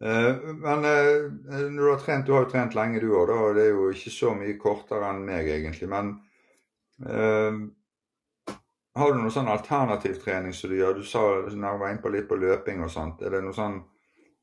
Eh, 0.03 0.35
men 0.53 0.85
eh, 0.85 1.59
du 1.77 1.89
har 1.89 1.97
trent, 1.97 2.25
du 2.25 2.31
har 2.31 2.45
jo 2.45 2.51
trent 2.51 2.75
lenge 2.77 3.01
du 3.01 3.09
òg, 3.15 3.31
og 3.33 3.57
det 3.57 3.65
er 3.65 3.73
jo 3.73 3.89
ikke 3.93 4.13
så 4.13 4.33
mye 4.37 4.57
kortere 4.61 5.09
enn 5.09 5.25
meg 5.25 5.49
egentlig. 5.49 5.89
Men 5.89 6.13
eh, 7.01 7.59
har 8.97 9.13
du 9.13 9.21
noe 9.21 9.33
sånn 9.33 9.49
alternativ 9.49 10.21
trening 10.21 10.53
som 10.53 10.71
du 10.71 10.77
gjør? 10.77 10.99
Du 10.99 11.05
sa 11.05 11.23
når 11.49 11.53
du 11.53 11.81
var 11.81 11.93
inne 11.93 12.03
på 12.03 12.13
litt 12.13 12.29
på 12.29 12.37
løping 12.39 12.85
og 12.85 12.93
sånt. 12.93 13.21
Er 13.25 13.37
det 13.37 13.43
noe 13.45 13.57
sånn 13.57 13.81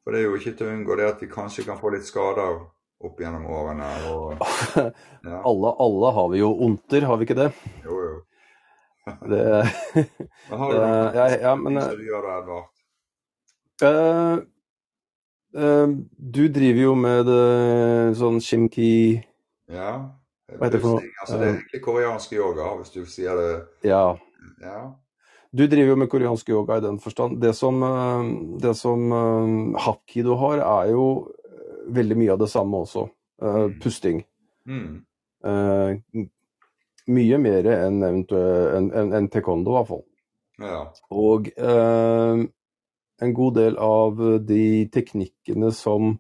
For 0.05 0.13
det 0.13 0.21
er 0.21 0.27
jo 0.27 0.37
ikke 0.37 0.53
til 0.59 0.69
å 0.69 0.73
unngå 0.75 0.97
det 1.01 1.07
at 1.09 1.23
vi 1.23 1.31
kanskje 1.33 1.65
kan 1.65 1.79
få 1.81 1.95
litt 1.95 2.05
skader 2.05 2.59
opp 3.05 3.21
gjennom 3.21 3.47
årene. 3.49 3.89
Og, 4.11 4.43
ja, 5.25 5.41
alle, 5.51 5.73
alle 5.87 6.13
har 6.19 6.29
vi 6.35 6.43
jo 6.43 6.53
onter, 6.67 7.07
har 7.09 7.19
vi 7.21 7.29
ikke 7.29 7.39
det? 7.41 7.51
jo, 7.87 8.03
jo. 8.05 8.15
det 9.33 9.41
det 10.05 10.85
ja, 11.17 11.27
ja, 11.41 11.57
men, 11.57 11.81
som 11.81 11.97
du 11.97 12.07
gjør 12.11 12.29
øh, 13.83 14.37
øh, 15.57 15.89
Du 16.37 16.43
driver 16.49 16.83
jo 16.83 16.95
med 16.95 17.25
det, 17.27 18.17
sånn 18.19 18.41
shimki 18.41 19.23
Ja? 19.71 19.95
Hva 20.55 20.69
heter 20.69 20.77
det 20.77 20.83
for 20.85 20.99
noe? 20.99 21.15
Altså, 21.23 21.39
det 21.41 21.47
er 21.47 21.57
egentlig 21.57 21.81
koreansk 21.83 22.37
yoga, 22.37 22.69
hvis 22.79 22.93
du 22.95 23.03
sier 23.09 23.41
det 23.41 23.51
Ja. 23.89 24.05
Ja. 24.63 24.83
Du 25.55 25.67
driver 25.71 25.95
jo 25.95 25.97
med 25.97 26.11
koreansk 26.11 26.49
yoga 26.51 26.79
i 26.79 26.83
den 26.83 26.99
forstand. 27.01 27.41
Det 27.43 27.55
som, 27.55 27.83
eh, 27.83 28.31
det 28.63 28.77
som 28.77 29.13
eh, 29.13 29.81
hapkido 29.81 30.35
har, 30.35 30.59
er 30.59 30.91
jo 30.91 31.31
eh, 31.47 31.95
veldig 31.95 32.17
mye 32.19 32.33
av 32.33 32.39
det 32.43 32.51
samme 32.51 32.83
også. 32.83 33.09
Uh. 33.43 33.71
Pusting. 33.83 34.25
Mm. 34.67 35.05
Uh, 35.45 36.27
Mye 37.05 37.37
mer 37.37 37.67
enn 37.69 37.99
en, 38.07 38.21
en, 38.33 39.11
enn 39.13 39.27
taekwondo, 39.29 39.75
i 39.75 39.77
hvert 39.77 39.89
fall. 39.91 40.05
Ja. 40.63 40.79
Og 41.13 41.51
eh, 41.53 42.45
en 43.23 43.35
god 43.35 43.57
del 43.61 43.79
av 43.81 44.21
de 44.47 44.87
teknikkene 44.93 45.71
som, 45.75 46.19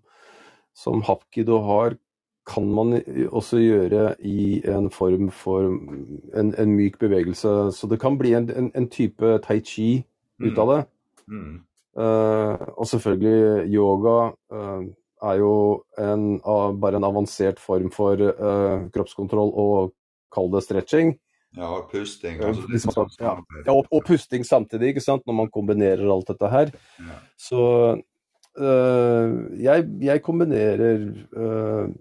som 0.76 1.02
hapkido 1.06 1.60
har, 1.66 1.98
kan 2.44 2.66
man 2.76 2.98
også 3.32 3.58
gjøre 3.62 4.14
i 4.20 4.60
en 4.68 4.90
form 4.92 5.30
for 5.32 5.64
en, 5.64 6.50
en 6.52 6.74
myk 6.76 6.98
bevegelse. 7.00 7.54
Så 7.72 7.88
det 7.88 8.00
kan 8.02 8.18
bli 8.20 8.34
en, 8.36 8.50
en, 8.52 8.68
en 8.76 8.88
type 8.92 9.38
tai 9.46 9.62
chi 9.64 10.04
ut 10.44 10.58
av 10.60 10.74
det. 10.74 10.80
Mm. 11.32 11.62
Eh, 11.94 12.66
og 12.74 12.86
selvfølgelig 12.90 13.70
yoga 13.70 14.18
uh, 14.52 14.82
er 15.22 15.36
jo 15.38 15.54
en, 15.98 16.40
uh, 16.42 16.72
bare 16.74 16.98
en 16.98 17.06
avansert 17.06 17.60
form 17.62 17.92
for 17.94 18.18
eh, 18.18 18.88
kroppskontroll 18.92 19.52
og 19.54 19.92
kall 20.34 20.50
det 20.52 20.64
stretching. 20.66 21.14
Ja, 21.54 21.68
og 21.70 21.90
pusting. 21.92 22.40
Altså, 22.42 22.64
liksom, 22.70 22.94
man 22.96 23.12
ja. 23.20 23.34
Ja, 23.62 23.74
og, 23.76 23.86
og 23.94 24.02
pusting 24.08 24.42
samtidig, 24.46 24.92
ikke 24.92 25.04
sant, 25.04 25.22
når 25.28 25.38
man 25.44 25.52
kombinerer 25.54 26.02
alt 26.10 26.32
dette 26.32 26.50
her. 26.50 26.72
Ja. 26.98 27.18
Så 27.38 27.60
øh, 28.58 29.36
jeg, 29.62 29.86
jeg 30.02 30.22
kombinerer 30.22 31.06
øh, 31.36 31.94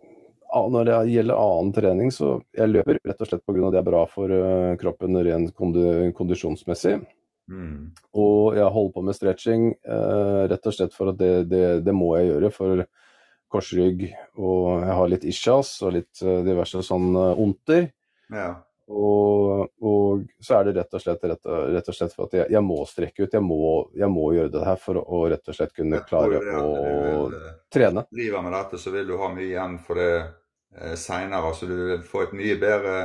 Når 0.53 0.83
det 0.86 0.98
gjelder 1.10 1.39
annen 1.41 1.74
trening, 1.74 2.12
så 2.13 2.36
jeg 2.53 2.69
løper 2.69 3.00
rett 3.01 3.22
og 3.22 3.29
slett 3.29 3.45
pga. 3.45 3.69
det 3.74 3.79
er 3.79 3.88
bra 3.88 4.03
for 4.05 4.29
øh, 4.29 4.74
kroppen 4.77 5.17
rent 5.17 5.53
kondi, 5.57 6.12
kondisjonsmessig. 6.13 7.00
Mm. 7.50 7.93
Og 8.13 8.55
jeg 8.55 8.69
holder 8.69 8.91
på 8.93 9.01
med 9.01 9.17
stretching 9.17 9.72
øh, 9.74 10.43
rett 10.51 10.67
og 10.69 10.75
slett 10.75 10.93
for 10.93 11.10
at 11.10 11.17
det, 11.17 11.50
det, 11.50 11.63
det 11.86 11.95
må 11.95 12.12
jeg 12.17 12.29
gjøre 12.33 12.51
for 12.53 12.83
korsrygg. 13.50 14.05
Og 14.38 14.86
jeg 14.86 15.00
har 15.00 15.10
litt 15.10 15.25
ischias 15.25 15.74
og 15.81 15.98
litt 15.98 16.22
øh, 16.22 16.43
diverse 16.45 16.86
sånn 16.86 17.17
onter. 17.17 17.89
Ja. 18.29 18.53
Og, 18.94 19.64
og 19.82 20.24
så 20.44 20.60
er 20.60 20.68
det 20.68 20.76
rett 20.78 20.98
og 20.98 21.02
slett, 21.02 21.24
rett 21.32 21.50
og, 21.50 21.62
rett 21.74 21.90
og 21.90 21.98
slett 21.98 22.14
for 22.16 22.28
at 22.28 22.38
jeg, 22.38 22.48
jeg 22.54 22.64
må 22.66 22.78
strekke 22.90 23.26
ut. 23.26 23.38
Jeg 23.40 23.46
må, 23.46 23.62
jeg 23.98 24.12
må 24.14 24.28
gjøre 24.36 24.54
det 24.54 24.66
her 24.68 24.80
for 24.82 25.02
å, 25.02 25.04
å 25.04 25.24
rett 25.34 25.50
og 25.50 25.58
slett 25.58 25.74
kunne 25.76 26.04
klare 26.08 26.42
det 26.44 26.58
å 26.60 26.68
vil, 26.76 27.40
eh, 27.40 27.56
trene. 27.74 28.06
driver 28.14 28.46
med 28.46 28.56
dette, 28.58 28.82
så 28.82 28.94
vil 28.94 29.10
du 29.10 29.18
ha 29.22 29.32
mye 29.34 29.50
igjen 29.50 29.80
for 29.88 30.02
det 30.02 30.12
eh, 30.20 30.94
seinere. 31.00 31.50
Altså, 31.50 31.70
du 31.70 31.76
vil 31.94 32.06
få 32.08 32.28
et 32.28 32.38
mye 32.38 32.60
bedre 32.62 32.96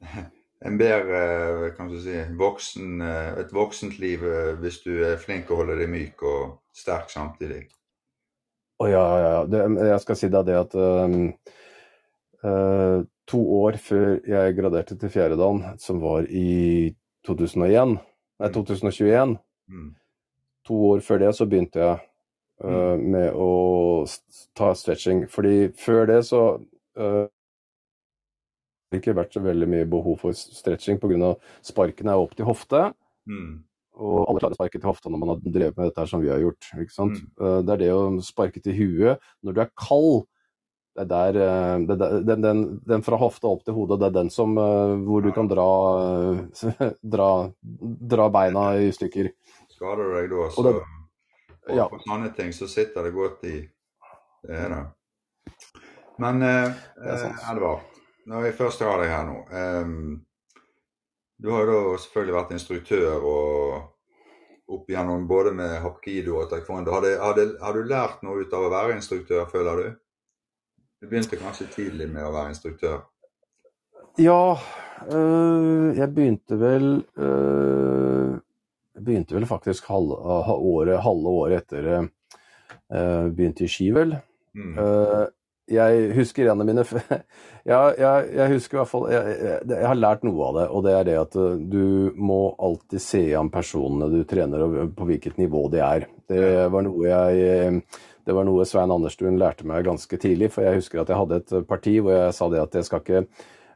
En 0.60 0.76
bedre 0.76 1.70
kan 1.72 1.88
du 1.88 1.96
si, 2.04 2.12
voksen, 2.36 3.00
eh, 3.00 3.38
et 3.40 3.52
voksent 3.56 3.96
liv 3.98 4.24
eh, 4.28 4.50
hvis 4.60 4.82
du 4.84 4.92
er 5.08 5.20
flink 5.20 5.48
og 5.48 5.62
holder 5.62 5.80
deg 5.80 5.88
myk 5.88 6.24
og 6.28 6.58
sterk 6.76 7.08
samtidig. 7.12 7.62
Å 8.80 8.88
ja, 8.88 9.06
ja, 9.22 9.30
ja. 9.38 9.40
Det, 9.48 9.62
jeg 9.88 10.02
skal 10.04 10.18
si 10.20 10.28
deg 10.32 10.44
det 10.48 10.58
at 10.60 10.76
øhm, 10.76 11.16
øh, 12.44 12.98
to 13.30 13.40
år 13.60 13.78
før 13.78 14.18
jeg 14.26 14.56
graderte 14.58 14.96
til 14.98 15.12
fjerdedan, 15.12 15.62
som 15.78 16.00
var 16.02 16.26
i 16.26 16.90
2001, 17.26 17.96
nei, 18.40 18.48
2021, 18.54 19.38
Mm. 19.70 19.90
to 20.66 20.74
år 20.90 21.00
før 21.06 21.20
det 21.22 21.28
så 21.38 21.46
begynte 21.46 21.78
jeg 21.78 21.98
uh, 22.64 22.96
med 22.98 23.30
å 23.38 24.02
ta 24.58 24.72
stretching. 24.74 25.28
Fordi 25.30 25.68
før 25.78 26.08
det 26.10 26.24
så 26.26 26.40
har 26.98 27.28
det 28.90 28.98
ikke 28.98 29.14
vært 29.14 29.36
så 29.36 29.40
veldig 29.44 29.68
mye 29.70 29.86
behov 29.86 30.16
for 30.18 30.34
stretching 30.34 30.98
pga. 30.98 31.36
sparkene 31.62 32.10
er 32.10 32.18
opp 32.24 32.34
til 32.34 32.48
hofte. 32.48 32.80
Mm. 33.30 33.62
Og 34.00 34.26
alle 34.26 34.40
klarer 34.42 34.56
å 34.56 34.58
sparke 34.58 34.80
til 34.80 34.90
hofta 34.90 35.10
når 35.12 35.20
man 35.22 35.28
har 35.30 35.38
drevet 35.44 35.76
med 35.78 35.86
dette 35.86 36.02
her 36.02 36.10
som 36.10 36.20
vi 36.24 36.32
har 36.32 36.42
gjort. 36.42 36.66
ikke 36.82 36.96
sant? 36.96 37.20
Mm. 37.22 37.30
Uh, 37.38 37.62
Det 37.62 37.72
er 37.76 37.82
det 37.84 37.92
å 37.94 38.02
sparke 38.26 38.60
til 38.64 38.74
huet 38.74 39.22
når 39.46 39.54
du 39.54 39.60
er 39.62 39.70
kald. 39.78 40.26
Det 41.00 41.06
er 41.06 41.10
der, 41.10 41.40
eh, 41.40 41.74
det 41.88 41.94
er 41.96 42.00
der 42.00 42.22
den, 42.28 42.42
den, 42.44 42.62
den 42.84 43.02
fra 43.06 43.16
hofta 43.20 43.48
opp 43.48 43.64
til 43.64 43.76
hodet, 43.76 44.00
det 44.02 44.10
er 44.10 44.16
den 44.18 44.30
som 44.30 44.56
eh, 44.60 44.94
hvor 45.06 45.24
du 45.24 45.30
kan 45.32 45.48
dra, 45.48 45.66
eh, 46.04 46.90
dra, 47.16 47.28
dra 48.14 48.28
beina 48.34 48.64
i 48.76 48.90
stykker. 48.92 49.30
Skader 49.72 50.02
du 50.04 50.16
deg 50.18 50.32
da, 50.34 50.48
så 50.50 50.60
Og 50.64 50.66
det- 50.70 50.80
og 51.70 51.76
ja. 51.76 51.84
på 51.88 52.00
sånne 52.02 52.32
ting 52.34 52.50
så 52.56 52.66
sitter 52.68 53.04
det 53.06 53.12
godt 53.14 53.44
i. 53.46 53.58
Det 54.42 54.56
er 54.56 54.72
det. 54.72 54.80
Men 56.18 56.42
eh, 56.42 56.72
eh, 57.04 57.24
Edvard, 57.52 57.84
når 58.26 58.48
jeg 58.48 58.56
først 58.58 58.82
har 58.84 59.00
deg 59.00 59.12
her 59.12 59.24
nå 59.28 59.36
eh, 59.52 59.92
Du 61.40 61.50
har 61.52 61.64
jo 61.64 61.72
da 61.72 61.98
selvfølgelig 62.00 62.36
vært 62.36 62.54
instruktør 62.56 63.24
og 63.24 64.70
opp 64.70 64.90
igjennom 64.90 65.24
både 65.28 65.52
med 65.56 65.78
hapkido 65.82 66.36
og 66.40 66.50
taekwondo. 66.50 66.92
Har 66.92 67.72
du 67.74 67.80
lært 67.88 68.20
noe 68.22 68.44
ut 68.44 68.52
av 68.54 68.66
å 68.66 68.72
være 68.72 68.96
instruktør, 68.98 69.46
føler 69.50 69.80
du? 69.80 69.88
Du 71.00 71.08
begynte 71.08 71.38
kanskje 71.40 71.64
tidlig 71.72 72.10
med 72.12 72.26
å 72.28 72.32
være 72.34 72.52
instruktør? 72.52 72.98
Ja, 74.20 74.58
øh, 75.08 75.96
jeg 75.96 76.12
begynte 76.12 76.58
vel 76.60 76.88
øh, 77.16 78.34
Jeg 78.98 79.04
begynte 79.06 79.38
vel 79.38 79.46
faktisk 79.48 79.88
halve 79.88 80.18
året, 80.20 80.98
halve 81.00 81.32
året 81.32 81.62
etter 81.62 81.88
jeg 81.88 82.08
øh, 82.92 83.30
begynte 83.32 83.64
i 83.64 83.70
ski, 83.72 83.88
vel. 83.96 84.12
Mm. 84.52 84.76
Uh, 84.76 85.24
jeg 85.70 86.10
husker 86.16 86.48
en 86.50 86.62
av 86.62 86.66
mine 86.66 86.84
ja, 87.70 87.80
jeg, 87.94 88.30
jeg 88.34 88.52
husker 88.54 88.76
i 88.76 88.80
hvert 88.80 88.90
fall 88.90 89.04
jeg, 89.12 89.34
jeg, 89.38 89.58
jeg 89.70 89.86
har 89.86 89.98
lært 89.98 90.24
noe 90.26 90.48
av 90.48 90.58
det, 90.58 90.64
og 90.74 90.84
det 90.86 90.94
er 90.96 91.06
det 91.06 91.16
at 91.20 91.36
eh, 91.38 91.60
du 91.70 91.84
må 92.18 92.40
alltid 92.58 93.04
se 93.04 93.22
an 93.38 93.52
personene 93.54 94.10
du 94.10 94.20
trener, 94.28 94.66
og 94.66 94.94
på 94.98 95.06
hvilket 95.08 95.38
nivå 95.40 95.68
de 95.72 95.82
er. 95.86 96.08
Det 96.30 96.42
var 96.74 96.84
noe 96.86 97.06
jeg 97.06 97.46
eh, 97.46 98.00
det 98.30 98.36
var 98.36 98.46
noe 98.46 98.64
Svein 98.68 98.92
Anderstuen 98.94 99.38
lærte 99.40 99.66
meg 99.66 99.82
ganske 99.88 100.18
tidlig, 100.22 100.52
for 100.54 100.62
jeg 100.62 100.78
husker 100.78 101.02
at 101.02 101.10
jeg 101.10 101.18
hadde 101.18 101.40
et 101.42 101.54
parti 101.66 101.96
hvor 101.98 102.14
jeg 102.14 102.36
sa 102.36 102.46
det 102.52 102.60
at 102.62 102.76
jeg 102.78 102.86
skal 102.86 103.02
ikke 103.02 103.24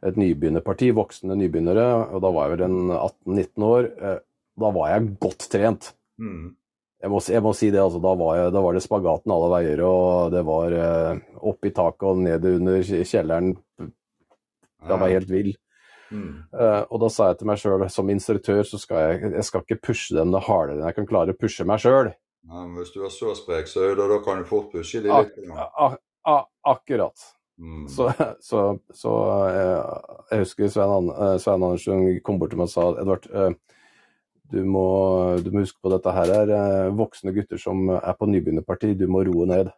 et 0.05 0.19
nybegynnerparti, 0.21 0.93
voksne 0.95 1.35
nybegynnere, 1.41 1.87
og 2.15 2.21
da 2.23 2.31
var 2.37 2.47
jeg 2.47 2.59
vel 2.59 2.67
en 2.69 2.93
18-19 2.95 3.67
år. 3.67 3.89
eh, 3.99 4.21
Da 4.55 4.71
var 4.71 4.91
jeg 4.93 5.09
godt 5.19 5.49
trent. 5.51 5.89
Mm. 6.23 6.53
Jeg 7.03 7.11
må, 7.11 7.19
jeg 7.35 7.43
må 7.43 7.53
si 7.59 7.71
det, 7.75 7.81
altså. 7.83 7.99
Da 7.99 8.13
var, 8.21 8.37
jeg, 8.39 8.53
da 8.55 8.61
var 8.63 8.77
det 8.77 8.85
spagaten 8.85 9.33
alle 9.35 9.49
veier, 9.51 9.83
og 9.83 10.31
det 10.33 10.45
var 10.47 10.77
eh, 10.79 11.23
opp 11.51 11.67
i 11.67 11.73
taket 11.75 12.07
og 12.07 12.23
ned 12.23 12.47
under 12.53 12.85
kjelleren. 12.87 13.51
Da 14.85 15.01
var 15.01 15.11
jeg 15.11 15.25
helt 15.25 15.33
vill. 15.33 15.51
Mm. 16.15 16.45
Uh, 16.53 16.83
og 16.93 17.01
da 17.03 17.09
sa 17.11 17.31
jeg 17.31 17.41
til 17.41 17.49
meg 17.51 17.59
sjøl, 17.59 17.83
som 17.91 18.13
instruktør, 18.13 18.63
så 18.69 18.79
skal 18.79 19.09
jeg, 19.09 19.33
jeg 19.35 19.47
skal 19.49 19.65
ikke 19.65 19.81
pushe 19.89 20.15
dem 20.15 20.31
det 20.37 20.45
hardere 20.47 20.79
enn 20.79 20.87
jeg 20.87 20.99
kan 21.01 21.09
klare 21.11 21.35
å 21.35 21.41
pushe 21.41 21.67
meg 21.67 21.83
sjøl. 21.83 22.13
Ja, 22.45 22.65
men 22.67 22.77
hvis 22.77 22.93
du 22.93 23.01
er 23.05 23.13
så 23.13 23.33
sprek, 23.39 23.69
så 23.71 23.87
da, 23.97 24.09
da 24.11 24.19
kan 24.25 24.43
du 24.43 24.49
fort 24.49 24.69
pushe 24.73 25.01
de 25.05 25.09
litt. 25.09 25.39
Akkurat. 26.65 27.31
Mm. 27.59 27.87
Så, 27.89 28.13
så, 28.41 28.79
så 28.95 29.13
eh, 29.49 30.01
jeg 30.33 30.43
husker 30.43 30.73
Svein, 30.73 31.11
eh, 31.13 31.37
Svein 31.39 31.63
Andersen 31.63 32.19
kom 32.27 32.41
bort 32.41 32.51
til 32.53 32.59
meg 32.61 32.67
og 32.67 32.73
sa 32.73 32.89
Edvard, 32.99 33.29
eh, 33.31 33.79
du, 34.51 34.59
må, 34.69 34.85
du 35.41 35.49
må 35.55 35.63
huske 35.63 35.81
på 35.83 35.93
dette 35.93 36.13
her 36.13 36.33
er 36.35 36.91
voksne 36.95 37.33
gutter 37.35 37.61
som 37.61 37.89
er 37.95 38.17
på 38.19 38.29
nybegynnerparti, 38.29 38.93
du 38.99 39.07
må 39.11 39.23
roe 39.27 39.47
ned. 39.49 39.71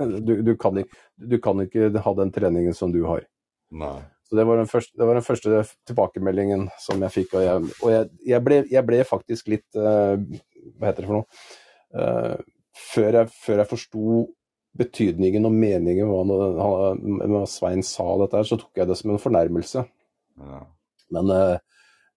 Du, 0.00 0.32
du, 0.46 0.54
kan 0.58 0.80
ikke, 0.80 0.96
du 1.20 1.36
kan 1.42 1.60
ikke 1.62 1.90
ha 2.06 2.14
den 2.22 2.32
treningen 2.34 2.74
som 2.74 2.94
du 2.94 3.02
har. 3.06 3.26
Nei. 3.74 3.98
Så 4.24 4.38
det 4.38 4.46
var 4.48 4.56
den 4.56 4.70
første, 4.70 4.96
det 4.96 5.06
var 5.06 5.18
den 5.18 5.26
første 5.26 5.60
tilbakemeldingen 5.90 6.64
som 6.80 7.02
jeg 7.04 7.14
fikk. 7.18 7.36
Og 7.36 7.44
jeg, 7.44 7.74
og 7.84 7.92
jeg, 7.92 8.08
jeg, 8.32 8.40
ble, 8.46 8.62
jeg 8.72 8.86
ble 8.88 9.02
faktisk 9.06 9.52
litt 9.52 9.76
Hva 9.76 10.88
heter 10.88 11.04
det 11.04 11.10
for 11.10 11.18
noe? 11.20 11.28
Eh, 11.94 12.38
før 12.94 13.20
jeg, 13.20 13.30
før 13.44 13.62
jeg 13.62 13.70
forsto 13.70 14.24
betydningen 14.74 15.46
og 15.46 15.54
meningen 15.54 16.10
med 16.10 17.30
hva 17.30 17.44
Svein 17.46 17.84
sa 17.86 18.06
dette, 18.24 18.42
så 18.48 18.58
tok 18.58 18.80
jeg 18.80 18.90
det 18.90 18.96
som 18.98 19.14
en 19.14 19.22
fornærmelse. 19.22 19.84
Ja. 20.42 20.64
Men 21.14 21.30
eh, 21.30 21.56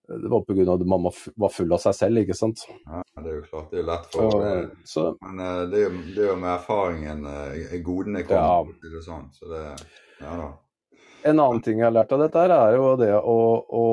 det 0.07 0.29
var 0.31 0.41
pga. 0.41 0.73
at 0.73 0.87
mamma 0.87 1.11
var 1.35 1.49
full 1.49 1.73
av 1.73 1.81
seg 1.83 1.95
selv, 1.95 2.21
ikke 2.23 2.37
sant. 2.37 2.63
ja, 2.85 3.01
det 3.21 3.31
er 3.31 3.35
jo 3.35 3.47
klart. 3.49 3.71
Det 3.71 3.81
er 3.81 3.89
lett 3.89 4.07
for 4.13 4.37
Og, 4.37 4.69
så 4.87 5.09
Men 5.25 5.41
eh, 5.43 5.63
det 5.71 5.81
er 5.81 5.83
jo, 5.89 6.03
det 6.15 6.23
er 6.23 6.31
jo 6.31 6.37
med 6.39 6.53
erfaringen 6.53 7.27
eh, 7.33 7.75
godene 7.83 8.23
kommer. 8.23 8.71
Ja. 8.71 8.79
til. 8.81 8.95
det 8.95 9.03
sånn. 9.05 9.27
Så 9.35 9.51
det 9.51 9.65
Ja 10.23 10.37
da. 10.39 10.47
En 11.27 11.41
annen 11.43 11.59
ting 11.65 11.81
jeg 11.81 11.89
har 11.89 11.95
lært 11.95 12.13
av 12.15 12.21
dette, 12.21 12.39
her 12.39 12.53
er 12.55 12.75
jo 12.77 12.91
det 12.99 13.11
å, 13.17 13.39
å, 13.59 13.85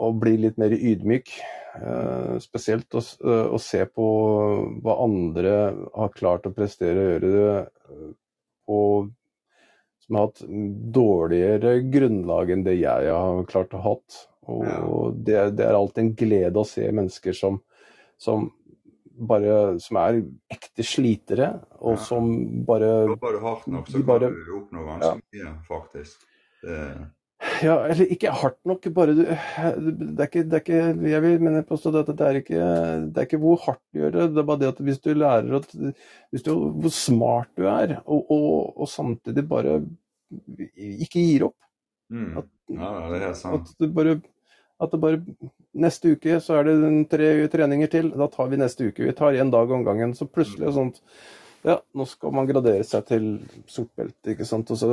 å 0.00 0.10
bli 0.16 0.36
litt 0.40 0.56
mer 0.60 0.72
ydmyk. 0.72 1.30
Eh, 1.80 2.38
spesielt 2.42 2.88
å, 2.98 3.02
eh, 3.24 3.46
å 3.54 3.58
se 3.62 3.84
på 3.86 4.06
hva 4.82 4.96
andre 5.04 5.52
har 5.94 6.08
klart 6.16 6.48
å 6.48 6.54
prestere 6.56 7.04
og 7.04 7.10
gjøre 7.12 7.32
det 7.36 7.50
og 8.70 9.10
på 9.10 9.10
som 10.00 10.16
har 10.16 10.26
hatt 10.26 10.40
dårligere 10.96 11.74
grunnlag 11.92 12.50
enn 12.50 12.64
det 12.66 12.78
jeg 12.80 13.10
har 13.12 13.44
klart 13.46 13.74
å 13.76 13.82
ha 13.82 13.92
hatt. 13.94 14.16
Og 14.50 14.64
Ja. 14.66 15.10
det, 15.14 15.56
det 15.56 15.66
er 15.68 15.76
alltid 15.78 16.02
en 16.04 16.14
glede 16.18 16.56
å 16.58 16.66
se 16.66 16.88
mennesker 16.90 17.36
som, 17.36 17.60
som 18.18 18.48
bare 19.20 19.78
som 19.78 19.98
er 20.00 20.22
ekte 20.50 20.82
slitere, 20.82 21.60
og 21.78 21.92
Ja. 21.98 22.02
som 22.08 22.64
bare 22.64 23.06
Jobber 23.06 23.32
du 23.36 23.38
hardt 23.44 23.66
nok, 23.68 23.86
så 23.86 23.92
kan 24.00 24.06
bare- 24.06 24.30
du 24.32 24.52
oppnå 24.58 24.86
ganske 24.88 25.20
mye, 25.32 25.54
faktisk. 25.68 26.24
Det, 26.64 27.10
Ja, 27.64 27.74
eller 27.90 28.08
ikke 28.12 28.30
hardt 28.32 28.58
nok, 28.68 28.86
bare 28.94 29.14
du 29.16 29.22
Det 29.24 30.22
er 30.22 30.28
ikke, 30.28 30.42
det 30.48 30.56
er 30.58 30.62
ikke 30.62 31.10
Jeg 31.10 31.22
vil 31.24 31.42
mene 31.44 31.62
påstå 31.66 31.92
at 32.00 32.10
det 32.16 32.26
er 32.26 32.38
ikke 32.40 32.60
Det 33.10 33.20
er 33.22 33.26
ikke 33.28 33.40
hvor 33.42 33.60
hardt 33.64 33.80
du 33.92 34.00
gjør 34.00 34.14
det, 34.16 34.26
det 34.34 34.42
er 34.42 34.48
bare 34.50 34.60
det 34.62 34.68
at 34.70 34.82
hvis 34.86 35.00
du 35.04 35.10
lærer 35.14 35.56
at 35.58 35.74
Hvis 36.30 36.46
du 36.46 36.52
Hvor 36.80 36.94
smart 36.94 37.50
du 37.58 37.66
er, 37.70 37.96
og, 38.04 38.30
og, 38.30 38.80
og 38.80 38.88
samtidig 38.88 39.46
bare 39.50 39.80
ikke 40.78 41.18
gir 41.24 41.46
opp. 41.48 41.56
mm. 42.10 42.36
At, 42.38 42.50
Ja, 42.70 42.90
det 43.10 43.22
er 43.26 43.34
sant. 43.34 43.68
at 43.72 43.82
du 43.82 43.92
bare 43.94 44.20
At 44.80 44.92
det 44.94 45.00
bare 45.02 45.22
Neste 45.74 46.14
uke 46.16 46.38
så 46.42 46.60
er 46.60 46.64
det 46.66 47.08
tre 47.12 47.26
treninger 47.52 47.90
til. 47.90 48.08
Da 48.18 48.26
tar 48.26 48.48
vi 48.50 48.58
neste 48.58 48.88
uke. 48.88 49.04
Vi 49.06 49.12
tar 49.14 49.36
én 49.38 49.50
dag 49.52 49.70
om 49.70 49.84
gangen. 49.86 50.14
Så 50.18 50.26
plutselig 50.26 50.66
er 50.66 50.74
sånt 50.74 50.98
Ja, 51.62 51.76
nå 51.94 52.06
skal 52.08 52.32
man 52.32 52.48
gradere 52.48 52.82
seg 52.88 53.04
til 53.06 53.26
sort 53.68 53.90
belte, 53.98 54.32
ikke 54.32 54.46
sant. 54.48 54.70
Og 54.72 54.78
så 54.80 54.88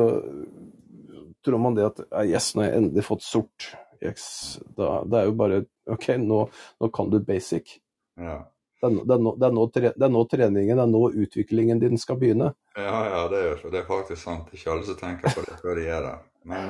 tror 1.46 1.62
man 1.62 1.78
det 1.78 1.88
at 1.88 2.04
Yes, 2.26 2.54
nå 2.56 2.64
har 2.64 2.72
jeg 2.72 2.84
endelig 2.84 3.06
fått 3.08 3.26
sort. 3.26 3.72
Yes. 4.04 4.60
Da, 4.78 5.02
det 5.10 5.20
er 5.20 5.30
jo 5.30 5.36
bare 5.38 5.64
OK, 5.90 6.12
nå, 6.22 6.44
nå 6.82 6.90
kan 6.94 7.10
du 7.12 7.20
basic. 7.24 7.78
Ja. 8.20 8.42
Det 8.78 8.88
er, 8.88 8.98
det, 9.10 9.14
er 9.16 9.22
nå, 9.26 9.32
det, 9.40 9.48
er 9.48 9.54
nå 9.56 9.64
det 9.74 10.06
er 10.06 10.12
nå 10.14 10.24
treningen, 10.30 10.78
det 10.78 10.84
er 10.84 10.92
nå 10.92 11.00
utviklingen 11.24 11.80
din 11.82 11.98
skal 11.98 12.20
begynne. 12.22 12.52
Ja, 12.78 13.00
ja, 13.10 13.24
det 13.32 13.40
er, 13.42 13.64
det 13.74 13.80
er 13.82 13.88
faktisk 13.88 14.22
sant. 14.22 14.52
Ikke 14.54 14.76
alle 14.76 14.86
som 14.86 15.00
tenker 15.00 15.34
på 15.34 15.46
det 15.48 15.58
før 15.64 15.80
de 15.80 15.88
er 15.90 16.06
der. 16.06 16.20
Men 16.48 16.70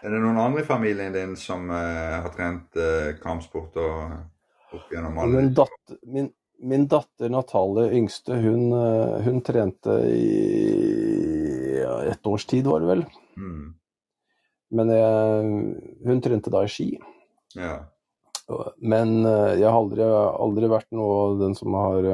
Er 0.00 0.14
det 0.14 0.18
noen 0.24 0.40
andre 0.40 0.64
i 0.64 0.66
familien 0.66 1.14
din 1.14 1.36
som 1.38 1.70
eh, 1.70 2.18
har 2.24 2.32
trent 2.34 2.76
eh, 2.80 3.12
kampsport 3.20 3.76
og 3.78 4.74
opp 4.74 4.92
gjennom 4.92 5.18
alle 5.20 5.42
Min 5.44 5.52
datter, 5.54 5.98
min, 6.02 6.30
min 6.66 6.86
datter 6.90 7.30
Natalie, 7.30 7.92
yngste, 8.00 8.38
hun, 8.42 8.70
uh, 8.74 9.20
hun 9.24 9.42
trente 9.44 9.96
i 10.10 11.80
ja, 11.80 11.94
et 12.10 12.26
års 12.26 12.46
tid, 12.50 12.66
var 12.66 12.82
det 12.82 12.90
vel. 12.90 13.04
Mm. 13.38 13.68
Men 14.70 14.92
jeg, 14.94 15.54
hun 16.06 16.20
trente 16.22 16.50
da 16.54 16.62
i 16.64 16.70
ski. 16.70 16.90
Ja. 17.58 17.80
Men 18.78 19.22
jeg 19.24 19.66
har 19.66 19.76
aldri, 19.78 20.02
aldri 20.04 20.68
vært 20.70 20.88
noe 20.94 21.36
den 21.40 21.54
som 21.58 21.74
har 21.78 22.06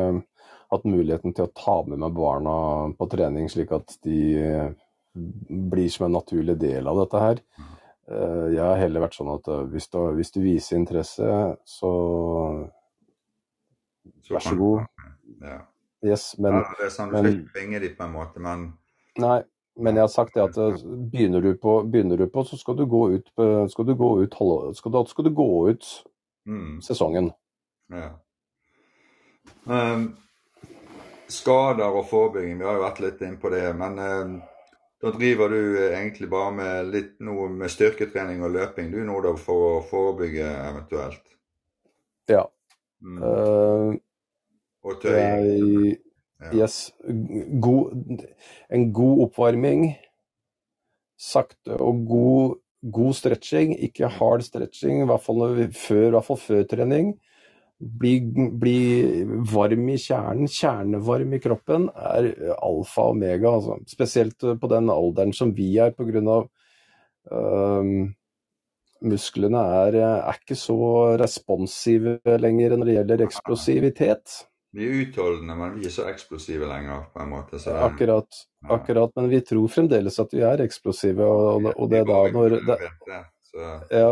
hatt 0.72 0.84
muligheten 0.88 1.32
til 1.36 1.46
å 1.46 1.52
ta 1.56 1.76
med 1.88 2.00
meg 2.02 2.14
barna 2.16 2.54
på 2.96 3.06
trening, 3.12 3.46
slik 3.52 3.72
at 3.76 3.94
de 4.04 4.74
blir 5.14 5.88
som 5.92 6.08
en 6.08 6.16
naturlig 6.18 6.56
del 6.60 6.88
av 6.90 6.98
dette 7.04 7.22
her. 7.22 7.40
Jeg 8.52 8.60
har 8.62 8.80
heller 8.80 9.04
vært 9.06 9.16
sånn 9.18 9.32
at 9.32 9.48
hvis 9.72 9.88
du, 9.92 9.98
hvis 10.18 10.32
du 10.34 10.40
viser 10.44 10.76
interesse, 10.80 11.28
så, 11.66 11.92
Så 14.26 14.34
vær 14.36 14.44
så 14.44 14.56
god. 14.58 14.84
Ja. 15.42 15.60
Yes, 16.06 16.34
men, 16.38 16.54
ja, 16.60 16.74
det 16.78 16.86
er 16.86 16.92
sånn, 16.94 17.10
du 17.10 17.16
men- 17.16 17.26
ikke 17.32 17.52
tvinge 17.56 17.80
dem 17.82 17.94
på 17.98 18.04
en 18.04 18.12
måte, 18.12 18.42
men 18.42 18.66
nei, 19.18 19.38
men 19.76 19.96
jeg 19.98 20.06
har 20.06 20.12
sagt 20.12 20.36
det 20.36 20.44
at 20.44 20.58
eh, 20.60 20.84
begynner 21.12 21.44
du 21.44 21.50
på, 21.60 21.78
begynner 21.84 22.20
du 22.20 22.26
på 22.32 22.44
så 22.48 22.58
skal 22.60 22.76
du 22.78 22.86
gå 22.88 23.02
ut, 23.16 23.32
skal 23.70 23.88
du 23.88 23.94
gå 23.94 24.12
ut, 24.22 24.36
skal 24.76 24.92
du, 24.92 25.02
skal 25.10 25.26
du 25.28 25.32
gå 25.36 25.50
ut 25.70 25.90
mm, 26.48 26.78
sesongen. 26.84 27.32
ja. 27.92 28.14
Um, 29.66 30.16
skader 31.28 31.90
og 31.90 32.06
forebygging, 32.06 32.58
vi 32.58 32.66
har 32.66 32.76
jo 32.78 32.84
vært 32.84 33.00
litt 33.02 33.22
inn 33.26 33.38
på 33.42 33.50
det, 33.50 33.64
men 33.78 33.98
um, 33.98 34.36
da 35.02 35.12
driver 35.12 35.52
du 35.52 35.60
eh, 35.80 35.94
egentlig 35.98 36.28
bare 36.30 36.52
med 36.54 36.92
litt 36.94 37.14
noe 37.26 37.48
med 37.52 37.70
styrketrening 37.70 38.44
og 38.46 38.54
løping 38.54 38.92
du 38.94 39.00
nå 39.04 39.18
da 39.24 39.34
for 39.38 39.68
å 39.68 39.84
forebygge 39.86 40.46
eventuelt? 40.70 41.22
Ja. 42.30 42.46
Mm. 43.02 43.20
Uh, 43.22 43.94
og 44.86 45.00
tøy? 45.02 45.18
jeg. 45.18 45.96
Yes, 46.54 46.92
god, 47.62 48.24
en 48.72 48.90
god 48.96 49.22
oppvarming, 49.26 49.88
sakte 51.16 51.78
og 51.80 52.02
god, 52.08 52.58
god 52.92 53.16
stretching, 53.18 53.72
ikke 53.88 54.10
hard 54.18 54.44
stretching, 54.46 55.02
i 55.02 55.08
hvert 55.08 55.24
fall, 55.24 55.46
før, 55.72 56.10
hvert 56.16 56.28
fall 56.28 56.42
før 56.42 56.66
trening. 56.70 57.14
Bli, 57.76 58.14
bli 58.56 58.76
varm 59.52 59.88
i 59.92 59.98
kjernen, 60.00 60.48
kjernevarm 60.48 61.34
i 61.36 61.40
kroppen, 61.44 61.90
er 61.92 62.30
alfa 62.56 63.08
og 63.10 63.16
omega. 63.16 63.50
Altså. 63.52 63.76
Spesielt 63.90 64.46
på 64.60 64.70
den 64.72 64.88
alderen 64.92 65.34
som 65.36 65.52
vi 65.56 65.74
er, 65.82 65.92
pga. 65.96 66.38
Um, 67.26 68.14
musklene 69.04 69.60
er, 69.82 69.98
er 70.00 70.38
ikke 70.38 70.56
så 70.56 70.76
responsive 71.20 72.20
lenger 72.40 72.76
når 72.76 72.88
det 72.88 72.94
gjelder 72.96 73.24
eksplosivitet. 73.26 74.36
Vi 74.76 74.84
er 74.84 75.02
utholdende, 75.06 75.54
men 75.56 75.76
vi 75.78 75.86
er 75.88 75.92
så 75.94 76.04
eksplosive 76.10 76.68
lenger, 76.68 77.06
på 77.14 77.22
en 77.22 77.30
måte. 77.32 77.58
Så 77.62 77.72
Akkurat, 77.80 78.42
akkurat, 78.68 79.12
men 79.16 79.30
vi 79.32 79.40
tror 79.40 79.70
fremdeles 79.72 80.18
at 80.20 80.34
vi 80.36 80.42
er 80.44 80.60
eksplosive, 80.66 81.24
og, 81.24 81.70
og 81.72 81.88
det 81.92 82.02
er 82.02 82.10
da 82.10 82.18
når 82.34 82.58
det, 82.66 82.78
Ja. 83.94 84.10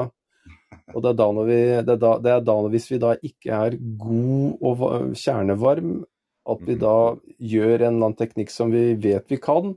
Og 0.93 1.03
det 1.05 1.11
er 1.11 1.17
da 1.19 1.27
når 1.37 1.47
vi 1.49 1.59
det 1.85 1.93
er 1.95 2.01
da, 2.01 2.13
det 2.21 2.33
er 2.33 2.43
da 2.45 2.55
hvis 2.73 2.89
vi 2.91 2.99
da 3.03 3.13
ikke 3.29 3.59
er 3.67 3.77
god 4.01 4.65
og 4.65 4.85
kjernevarm, 5.21 5.95
at 6.55 6.65
vi 6.69 6.77
da 6.81 6.97
gjør 7.39 7.75
en 7.75 7.87
eller 7.87 8.09
annen 8.09 8.17
teknikk 8.19 8.53
som 8.53 8.73
vi 8.73 8.87
vet 9.01 9.29
vi 9.33 9.39
kan, 9.41 9.73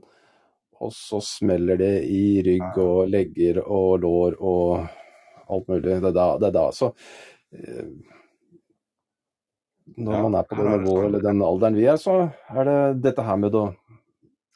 og 0.78 0.92
så 0.94 1.20
smeller 1.24 1.80
det 1.80 1.94
i 2.08 2.40
rygg 2.46 2.80
og 2.80 3.08
legger 3.12 3.60
og 3.64 4.04
lår 4.04 4.36
og 4.40 4.86
alt 5.48 5.68
mulig. 5.68 5.82
Det 5.88 6.12
er 6.12 6.14
da. 6.14 6.28
Det 6.38 6.48
er 6.50 6.54
da. 6.54 6.66
Så 6.76 6.92
eh, 7.56 7.88
når 9.96 10.12
Ja, 10.14 10.22
man 10.22 10.34
er 10.38 10.42
på 10.48 10.56
det 10.58 10.80
nivået 10.80 11.04
eller 11.06 11.22
den 11.24 11.42
alderen 11.42 11.76
vi 11.78 11.84
er, 11.88 11.96
så 11.96 12.16
er 12.50 12.64
det 12.68 12.78
dette 13.02 13.22
her 13.24 13.36
med 13.36 13.54
å 13.54 13.68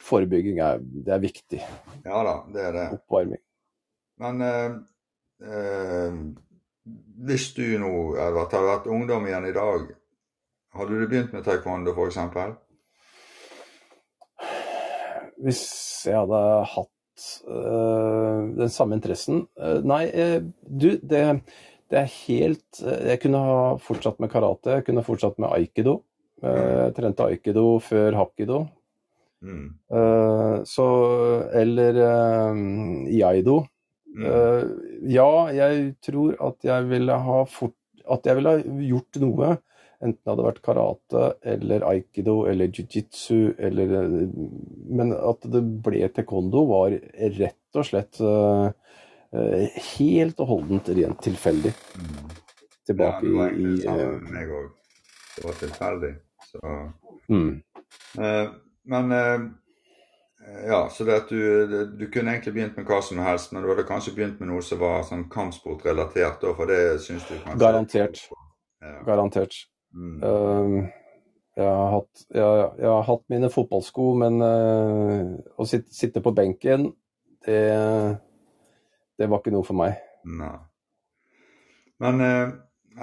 Forebygging 0.02 0.58
er, 0.58 0.80
det 0.82 1.12
er 1.14 1.20
viktig. 1.22 1.60
ja 2.04 2.22
da, 2.26 2.32
det 2.50 2.62
er 2.66 2.72
det. 2.74 2.86
Oppvarming. 2.96 3.38
Men 4.18 4.40
eh, 4.42 4.72
eh, 5.46 6.16
hvis 7.28 7.52
du 7.54 7.62
nå, 7.78 7.92
Edvard, 8.18 8.50
hadde 8.50 8.66
vært 8.66 8.88
ungdom 8.90 9.28
igjen 9.30 9.46
i 9.46 9.54
dag, 9.54 9.86
hadde 10.74 10.98
du 10.98 11.06
begynt 11.06 11.32
med 11.36 11.44
taekwondo 11.46 11.94
f.eks.? 11.94 12.18
Hvis 15.42 15.62
jeg 16.06 16.18
hadde 16.18 16.42
hatt 16.74 17.28
eh, 17.46 18.40
den 18.58 18.70
samme 18.74 18.98
interessen 18.98 19.44
øh, 19.58 19.84
Nei, 19.86 20.04
øh, 20.10 20.42
du, 20.66 20.88
det, 20.98 21.22
det 21.92 21.98
er 22.00 22.12
helt 22.26 22.81
øh, 22.81 23.02
Jeg 23.11 23.20
kunne 23.22 23.40
ha 23.44 23.57
fortsatt 23.81 24.20
med 24.22 24.33
karate, 24.33 24.78
jeg 24.78 24.87
kunne 24.87 25.05
fortsatt 25.05 25.38
med 25.42 25.52
aikido. 25.52 25.98
Øh, 26.42 26.87
Jeg 26.87 26.94
trente 26.96 27.26
aikido 27.28 27.66
før 27.85 28.16
hakido. 28.16 28.64
Mm. 29.42 29.68
Øh, 29.92 30.64
så 30.64 30.87
Eller 31.52 32.00
iaido. 33.11 33.64
Mm. 34.12 34.24
Ja, 35.09 35.28
jeg 35.57 35.94
tror 36.05 36.35
at 36.48 36.64
jeg 36.64 36.88
ville 36.88 37.12
ha 37.12 37.44
fort 37.48 37.76
At 38.11 38.26
jeg 38.26 38.37
ville 38.37 38.50
ha 38.50 38.59
gjort 38.88 39.20
noe. 39.22 39.57
Enten 40.02 40.18
det 40.18 40.33
hadde 40.33 40.44
vært 40.44 40.62
karate 40.66 41.20
eller 41.46 41.85
aikido 41.87 42.42
eller 42.50 42.66
jiu-jitsu 42.68 43.55
eller 43.59 43.92
Men 44.90 45.12
at 45.14 45.46
det 45.46 45.62
ble 45.85 46.09
taekwondo 46.11 46.64
var 46.66 46.96
rett 47.38 47.78
og 47.78 47.87
slett 47.87 48.18
øh, 48.20 48.72
helt 49.32 50.40
og 50.40 50.50
holdent 50.50 50.90
rent 50.92 51.22
tilfeldig. 51.24 51.72
Mm. 51.96 52.30
Tilbake 52.86 53.26
ja, 53.26 53.48
i, 53.48 53.62
i 53.62 53.80
sammen 53.80 54.06
øh, 54.06 54.22
med 54.22 54.36
meg 54.36 54.52
òg. 54.52 54.70
Det 55.36 55.44
var 55.46 55.58
tilfeldig. 55.60 56.12
Så 56.50 56.60
mm. 57.28 57.50
Eh, 58.18 58.48
men 58.84 59.12
eh, 59.12 59.40
ja, 60.68 60.88
så 60.90 61.04
det 61.04 61.12
at 61.12 61.28
du, 61.30 61.86
du 61.98 62.06
kunne 62.10 62.32
egentlig 62.34 62.54
begynt 62.54 62.76
med 62.76 62.88
hva 62.88 62.98
som 63.04 63.20
helst, 63.22 63.52
men 63.52 63.62
du 63.62 63.70
hadde 63.70 63.86
kanskje 63.88 64.14
begynt 64.16 64.40
med 64.40 64.50
noe 64.50 64.64
som 64.64 64.80
var 64.82 65.04
sånn 65.06 65.28
kampsportrelatert, 65.32 66.42
for 66.56 66.68
det 66.68 66.80
syns 67.04 67.28
du 67.28 67.36
kanskje 67.36 67.60
Garantert. 67.62 68.24
Ja. 68.82 68.96
Garantert. 69.06 69.54
Mm. 69.94 70.18
Uh, 70.24 70.90
jeg, 71.56 71.68
har 71.68 71.90
hatt, 71.94 72.24
jeg, 72.34 72.66
jeg 72.80 72.90
har 72.90 73.06
hatt 73.06 73.24
mine 73.30 73.52
fotballsko, 73.52 74.08
men 74.24 74.42
uh, 74.42 75.38
å 75.56 75.68
sitte, 75.68 75.94
sitte 75.94 76.24
på 76.24 76.34
benken, 76.34 76.90
det, 77.46 77.62
det 79.18 79.29
var 79.31 79.42
ikke 79.42 79.55
noe 79.55 79.66
for 79.66 79.79
meg. 79.79 79.96
Nei. 80.29 80.57
Men 82.03 82.20
eh, 82.27 82.53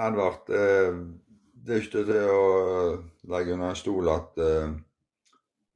Edvard, 0.06 0.50
eh, 0.52 0.92
det 1.60 1.74
er 1.74 1.82
ikke 1.84 2.04
til 2.04 2.30
å 2.30 2.44
legge 3.32 3.56
under 3.56 3.72
en 3.72 3.78
stol 3.78 4.10
at 4.12 4.40
eh, 4.44 4.72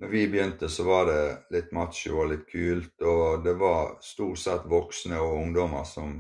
når 0.03 0.11
vi 0.11 0.25
begynte, 0.29 0.69
så 0.69 0.85
var 0.85 1.09
det 1.09 1.21
litt 1.55 1.71
macho 1.73 2.19
og 2.19 2.33
litt 2.33 2.47
kult, 2.51 2.97
og 3.01 3.45
det 3.45 3.55
var 3.57 3.95
stort 4.05 4.41
sett 4.43 4.67
voksne 4.69 5.21
og 5.23 5.39
ungdommer 5.39 5.87
som, 5.89 6.17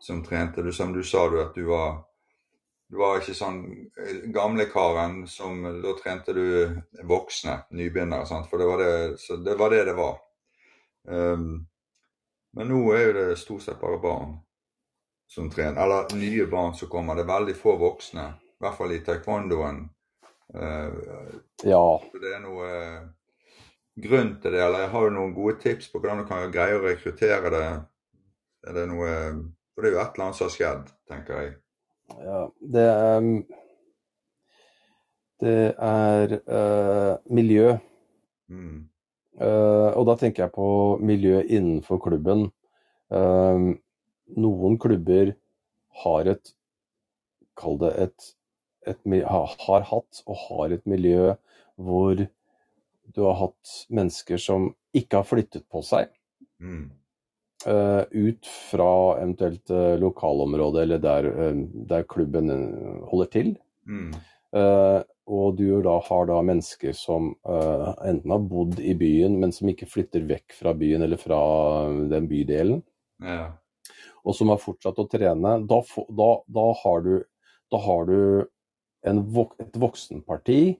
som 0.00 0.22
trente. 0.24 0.62
Du, 0.64 0.70
som 0.72 0.94
du 0.94 1.02
sa, 1.04 1.26
du 1.28 1.40
at 1.42 1.56
du 1.56 1.66
var 1.68 1.98
du 2.88 2.96
var 2.96 3.18
ikke 3.18 3.34
sånn 3.36 3.58
gamlekaren 3.68 4.32
gamle 4.32 4.64
karen 4.72 5.16
som 5.28 5.58
Da 5.82 5.90
trente 5.98 6.32
du 6.32 6.46
voksne, 7.04 7.58
nybegynnere, 7.76 8.24
sant? 8.24 8.48
for 8.48 8.62
det 8.62 8.68
var 8.70 8.80
det 8.80 9.42
det 9.44 9.56
var. 9.60 9.74
Det 9.74 9.82
det 9.90 9.96
var. 9.98 10.14
Um, 11.04 11.66
men 12.56 12.70
nå 12.70 12.80
er 12.96 13.02
jo 13.06 13.12
det 13.16 13.26
stort 13.40 13.62
sett 13.66 13.80
bare 13.80 13.98
barn 14.02 14.36
som 15.28 15.50
trener. 15.50 15.82
Eller 15.82 16.16
nye 16.16 16.46
barn 16.46 16.74
som 16.74 16.88
kommer. 16.88 17.14
Det 17.14 17.26
er 17.26 17.32
veldig 17.34 17.56
få 17.56 17.76
voksne. 17.80 18.24
I 18.58 18.64
hvert 18.64 18.78
fall 18.78 18.94
i 18.96 19.02
taekwondoen. 19.04 19.84
Uh, 20.54 20.88
Ja, 21.66 21.84
det 22.14 22.30
er 22.32 22.40
noe 22.40 22.66
eh, 22.70 23.00
grunn 24.00 24.36
til 24.40 24.54
det, 24.54 24.62
eller 24.62 24.88
har 24.88 25.08
du 25.08 25.16
noen 25.16 25.34
gode 25.34 25.58
tips 25.60 25.90
på 25.92 25.98
hvordan 25.98 26.22
du 26.22 26.28
kan 26.28 26.52
greie 26.54 26.78
å 26.78 26.82
rekruttere 26.84 27.50
det? 27.52 27.64
Er 28.68 28.76
det 28.76 28.84
noe 28.90 29.10
For 29.74 29.84
det 29.84 29.90
er 29.90 29.96
jo 29.96 30.02
et 30.02 30.14
eller 30.16 30.24
annet 30.24 30.38
som 30.38 30.46
har 30.48 30.54
skjedd, 30.54 30.92
tenker 31.10 31.42
jeg. 31.42 31.50
ja 32.24 32.40
det 32.76 32.86
er 32.90 33.26
Det 35.38 35.58
er 35.88 36.32
uh, 36.50 37.14
miljø. 37.30 37.76
Mm. 38.50 38.88
Eh, 39.38 39.90
og 39.94 40.06
da 40.08 40.16
tenker 40.18 40.46
jeg 40.46 40.54
på 40.56 40.68
miljø 41.04 41.42
innenfor 41.44 42.00
klubben. 42.02 42.48
Eh, 43.14 43.68
noen 44.38 44.80
klubber 44.80 45.34
har 46.04 46.34
et 46.34 46.54
Kall 47.58 47.74
det 47.80 47.88
et, 47.98 48.26
et 48.86 49.00
Har 49.26 49.86
hatt 49.88 50.20
og 50.30 50.36
har 50.44 50.74
et 50.76 50.84
miljø 50.86 51.32
hvor 51.74 52.14
du 52.14 53.20
har 53.24 53.34
hatt 53.40 53.72
mennesker 53.90 54.38
som 54.38 54.68
ikke 54.94 55.18
har 55.18 55.26
flyttet 55.26 55.64
på 55.66 55.82
seg 55.82 56.12
Mm. 56.58 56.90
Uh, 57.66 58.02
ut 58.10 58.46
fra 58.70 59.18
eventuelt 59.18 59.70
uh, 59.70 59.98
lokalområdet 59.98 60.82
eller 60.82 60.98
der, 61.02 61.26
uh, 61.26 61.60
der 61.90 62.02
klubben 62.06 62.50
holder 63.10 63.30
til. 63.32 63.52
Mm. 63.86 64.12
Eh, 64.56 65.00
og 65.28 65.56
du 65.58 65.82
da 65.84 65.98
har 66.06 66.26
da 66.30 66.38
mennesker 66.40 66.94
som 66.96 67.34
eh, 67.44 67.88
enten 68.08 68.32
har 68.32 68.44
bodd 68.48 68.78
i 68.80 68.94
byen, 68.96 69.34
men 69.42 69.52
som 69.52 69.68
ikke 69.68 69.88
flytter 69.90 70.24
vekk 70.28 70.54
fra 70.56 70.72
byen 70.78 71.04
eller 71.04 71.20
fra 71.20 71.40
den 72.08 72.28
bydelen. 72.30 72.82
Ja. 73.20 73.50
og 74.22 74.34
som 74.38 74.48
har 74.52 74.60
fortsatt 74.62 74.98
å 75.02 75.08
trene, 75.10 75.56
da, 75.66 75.78
da, 76.14 76.26
da 76.46 76.66
har 76.84 77.00
du, 77.02 77.14
da 77.72 77.80
har 77.82 78.04
du 78.06 78.20
en, 79.08 79.20
vok- 79.34 79.56
et 79.62 79.74
voksenparti 79.74 80.76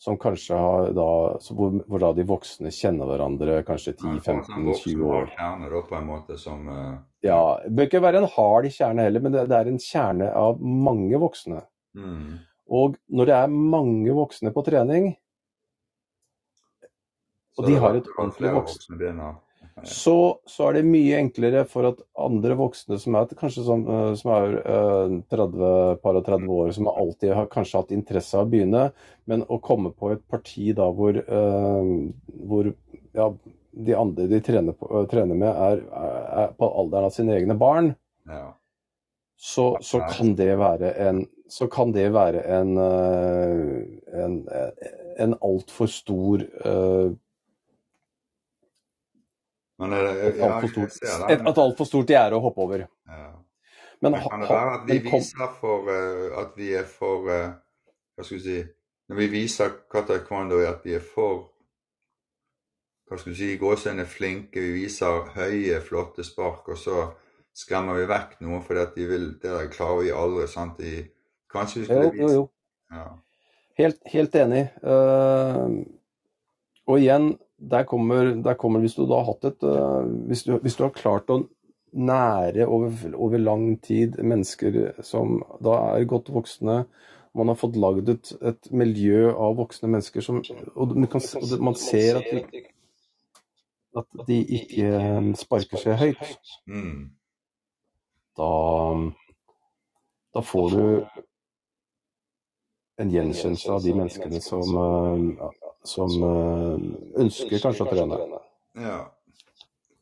som 0.00 0.16
kanskje 0.18 0.56
har 0.56 0.90
da, 0.96 1.06
hvor, 1.52 1.74
hvor 1.86 2.00
da 2.02 2.10
de 2.16 2.24
voksne 2.26 2.72
kjenner 2.72 3.06
hverandre 3.10 3.58
kanskje 3.68 3.94
Man 4.02 4.18
får 4.24 4.32
en 4.38 4.44
sånn 4.48 4.68
10-15-20 4.72 5.02
år. 5.12 5.26
kjerne 5.36 5.70
da, 5.74 5.82
på 5.90 5.98
en 5.98 6.06
måte 6.08 6.38
som 6.40 6.68
Uh... 6.68 6.94
Ja, 7.22 7.40
det 7.66 7.74
bør 7.76 7.88
ikke 7.90 8.00
være 8.06 8.22
en 8.24 8.30
hard 8.34 8.70
kjerne 8.72 9.04
heller, 9.04 9.20
men 9.26 9.34
det, 9.36 9.42
det 9.50 9.58
er 9.58 9.68
en 9.70 9.82
kjerne 9.84 10.30
av 10.40 10.60
mange 10.60 11.20
voksne. 11.20 11.60
mm, 12.00 12.38
Og 12.70 12.96
når 13.10 13.30
det 13.30 13.36
er 13.36 13.58
mange 13.76 14.14
voksne 14.14 14.52
på 14.54 14.64
trening, 14.66 15.12
og 17.58 17.66
de 17.66 17.76
har 17.82 17.96
et 17.98 18.08
ordentlig 18.16 18.52
voksen 18.54 19.00
så, 19.86 20.14
så 20.48 20.66
er 20.68 20.78
det 20.78 20.88
mye 20.88 21.18
enklere 21.20 21.62
for 21.68 21.88
at 21.88 22.00
andre 22.20 22.56
voksne 22.58 22.98
som 23.00 23.16
er 23.16 23.30
kanskje 23.38 23.64
som, 23.64 23.84
eh, 23.88 24.10
som 24.18 24.32
er 24.34 24.56
eh, 24.60 25.14
30, 25.32 25.62
par 26.02 26.18
og 26.18 26.26
30 26.26 26.52
år, 26.56 26.72
som 26.76 26.90
alltid 26.90 27.32
har 27.36 27.48
kanskje 27.52 27.80
hatt 27.82 27.94
interesse 27.96 28.36
av 28.36 28.48
å 28.48 28.50
begynne, 28.52 28.90
men 29.30 29.46
å 29.48 29.60
komme 29.64 29.92
på 29.96 30.12
et 30.14 30.22
parti 30.28 30.70
da 30.76 30.90
hvor, 30.96 31.16
eh, 31.16 31.90
hvor 32.50 32.70
ja, 33.16 33.30
de 33.88 33.96
andre 33.96 34.28
de 34.30 34.40
trener, 34.44 34.76
på, 34.76 34.90
eh, 35.00 35.08
trener 35.10 35.38
med, 35.38 35.50
er, 35.50 35.84
er 36.44 36.56
på 36.58 36.70
alderen 36.70 37.10
av 37.10 37.16
sine 37.16 37.36
egne 37.38 37.58
barn, 37.60 37.94
Ja. 38.28 38.50
Så, 39.40 39.70
så 39.80 40.02
kan 40.12 40.34
det 40.36 40.52
være 40.60 40.92
en 41.08 41.24
så 41.50 41.66
kan 41.66 41.92
det 41.92 42.12
være 42.12 42.42
en, 42.60 42.76
eh, 42.78 44.24
en, 44.24 44.34
en 45.18 45.34
altfor 45.42 45.86
stor 45.90 46.44
eh, 46.44 47.12
Men 49.80 49.92
er 49.96 50.04
det, 50.04 50.12
et 50.28 50.36
ja, 50.38 50.50
altfor 50.52 50.68
stort, 50.68 50.98
et, 51.30 51.40
et 51.40 51.58
alt 51.64 51.78
for 51.78 51.88
stort 51.88 52.12
gjerde 52.12 52.36
å 52.36 52.42
hoppe 52.44 52.60
over. 52.66 52.82
Ja. 53.08 53.30
Men, 54.00 54.12
Men 54.12 54.26
kan 54.28 54.44
det 54.44 54.50
være 54.50 54.74
at 54.74 54.84
vi 54.90 54.98
kom, 55.06 55.24
viser 55.24 55.54
for 55.60 55.88
uh, 55.88 56.36
at 56.42 56.52
vi 56.56 56.68
er 56.76 56.84
for 56.88 57.26
uh, 57.28 57.48
Hva 58.16 58.24
skal 58.24 58.38
vi 58.38 58.44
si 58.44 58.58
Når 59.08 59.18
vi 59.18 59.26
viser 59.32 59.72
hva 59.92 60.04
taekwondo 60.08 60.60
er, 60.60 60.70
at 60.74 60.84
vi 60.84 60.94
er 60.96 61.04
for 61.04 61.50
Hva 63.08 63.18
skal 63.20 63.32
vi 63.32 63.38
si 63.40 63.50
Gåsehudene 63.60 64.06
flinke, 64.08 64.60
vi 64.60 64.84
viser 64.84 65.32
høye, 65.34 65.80
flotte 65.84 66.24
spark, 66.24 66.68
og 66.68 66.78
så 66.78 67.02
skremmer 67.56 67.98
vi 67.98 68.08
vekk 68.10 68.38
noen 68.44 68.62
fordi 68.66 68.82
at 68.84 68.96
de 68.96 69.06
vil 69.10 69.26
Det 69.42 69.50
der 69.50 69.70
klarer 69.72 70.04
vi 70.04 70.14
aldri, 70.14 70.46
sant? 70.50 70.78
De, 70.80 71.04
kanskje 71.50 71.82
vi 71.82 71.88
skulle 71.88 72.08
jo, 72.08 72.12
jo, 72.14 72.26
vise 72.26 72.38
jo. 72.38 72.46
Ja. 72.94 73.06
Helt, 73.80 74.00
helt 74.12 74.34
enig. 74.36 74.64
Uh, 74.84 75.80
og 76.90 76.98
igjen, 76.98 77.32
der 77.60 77.86
kommer, 77.88 78.34
der 78.44 78.58
kommer 78.58 78.82
hvis 78.82 78.96
du 78.98 79.04
da 79.06 79.20
har 79.20 79.32
hatt 79.32 79.46
et 79.52 79.64
uh, 79.66 80.02
hvis, 80.28 80.44
du, 80.48 80.56
hvis 80.62 80.76
du 80.78 80.84
har 80.86 80.94
klart 80.96 81.30
å 81.32 81.42
nære 81.90 82.66
over, 82.70 83.14
over 83.14 83.42
lang 83.42 83.72
tid 83.82 84.18
mennesker 84.22 85.02
som 85.06 85.40
da 85.62 85.76
er 85.94 86.08
godt 86.10 86.30
voksne, 86.34 86.84
man 87.34 87.50
har 87.50 87.58
fått 87.58 87.78
lagd 87.78 88.10
et, 88.10 88.32
et 88.42 88.70
miljø 88.74 89.30
av 89.30 89.56
voksne 89.58 89.90
mennesker 89.90 90.24
som 90.24 90.40
Og 90.74 90.96
man, 90.96 91.08
kan, 91.10 91.22
man 91.62 91.78
ser 91.78 92.18
at 92.18 92.30
de, 92.30 92.62
at 94.00 94.22
de 94.26 94.38
ikke 94.58 94.90
sparker 95.38 95.82
seg 95.82 95.98
høyt. 96.00 96.54
Mm. 96.70 97.10
Da, 98.40 99.12
da 100.34 100.42
får 100.42 100.70
du 100.70 101.06
en 103.00 103.10
gjenkjennelse 103.10 103.72
av 103.72 103.82
de 103.84 103.94
menneskene 103.98 104.40
som, 104.40 104.76
eh, 104.80 105.50
som 105.84 106.14
eh, 106.28 106.86
ønsker 107.24 107.60
kanskje 107.60 107.84
å 107.84 107.90
trene. 107.94 108.20
ja. 108.80 109.00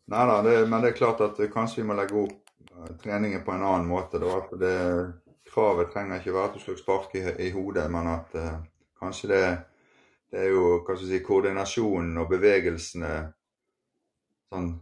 Nei 0.09 0.23
da, 0.25 0.37
det, 0.41 0.53
men 0.71 0.81
det 0.81 0.95
er 0.95 0.97
klart 0.97 1.19
at 1.21 1.41
kanskje 1.53 1.83
vi 1.83 1.89
må 1.91 1.97
legge 1.99 2.17
opp 2.23 2.63
eh, 2.71 2.93
treningen 3.03 3.43
på 3.45 3.53
en 3.53 3.65
annen 3.67 3.91
måte. 3.91 4.21
Da. 4.23 4.39
At 4.39 4.55
det, 4.61 4.77
kravet 5.49 5.91
trenger 5.93 6.21
ikke 6.21 6.37
være 6.37 6.51
at 6.53 6.57
du 6.57 6.63
skal 6.63 6.79
sparke 6.79 7.19
i, 7.21 7.35
i 7.49 7.51
hodet, 7.53 7.89
men 7.91 8.09
at 8.13 8.35
uh, 8.39 8.55
kanskje 9.01 9.31
det, 9.33 9.43
det 10.31 10.45
er 10.45 10.51
jo 10.53 10.65
hva 10.77 10.95
skal 10.97 11.09
si, 11.09 11.21
koordinasjonen 11.25 12.21
og 12.23 12.31
bevegelsene 12.33 13.13
sånn 14.53 14.73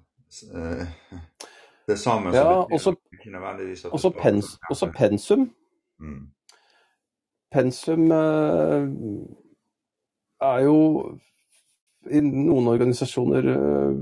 uh, 0.52 0.86
Det 1.86 1.94
sammen 2.02 2.34
som 2.34 2.40
Ja, 2.40 2.54
betyr 2.64 2.74
også- 2.74 2.94
ikke 3.26 3.38
nødvendigvis 3.38 3.84
at 3.84 3.92
Også, 3.92 4.10
pens, 4.10 4.52
på 4.56 4.70
også 4.70 4.90
pensum. 4.96 5.50
Mm. 5.98 6.26
Pensum 7.50 8.10
eh, 8.12 8.88
er 10.40 10.60
jo 10.64 10.78
i 12.10 12.20
noen 12.22 12.68
organisasjoner 12.70 13.48
eh, 13.50 14.00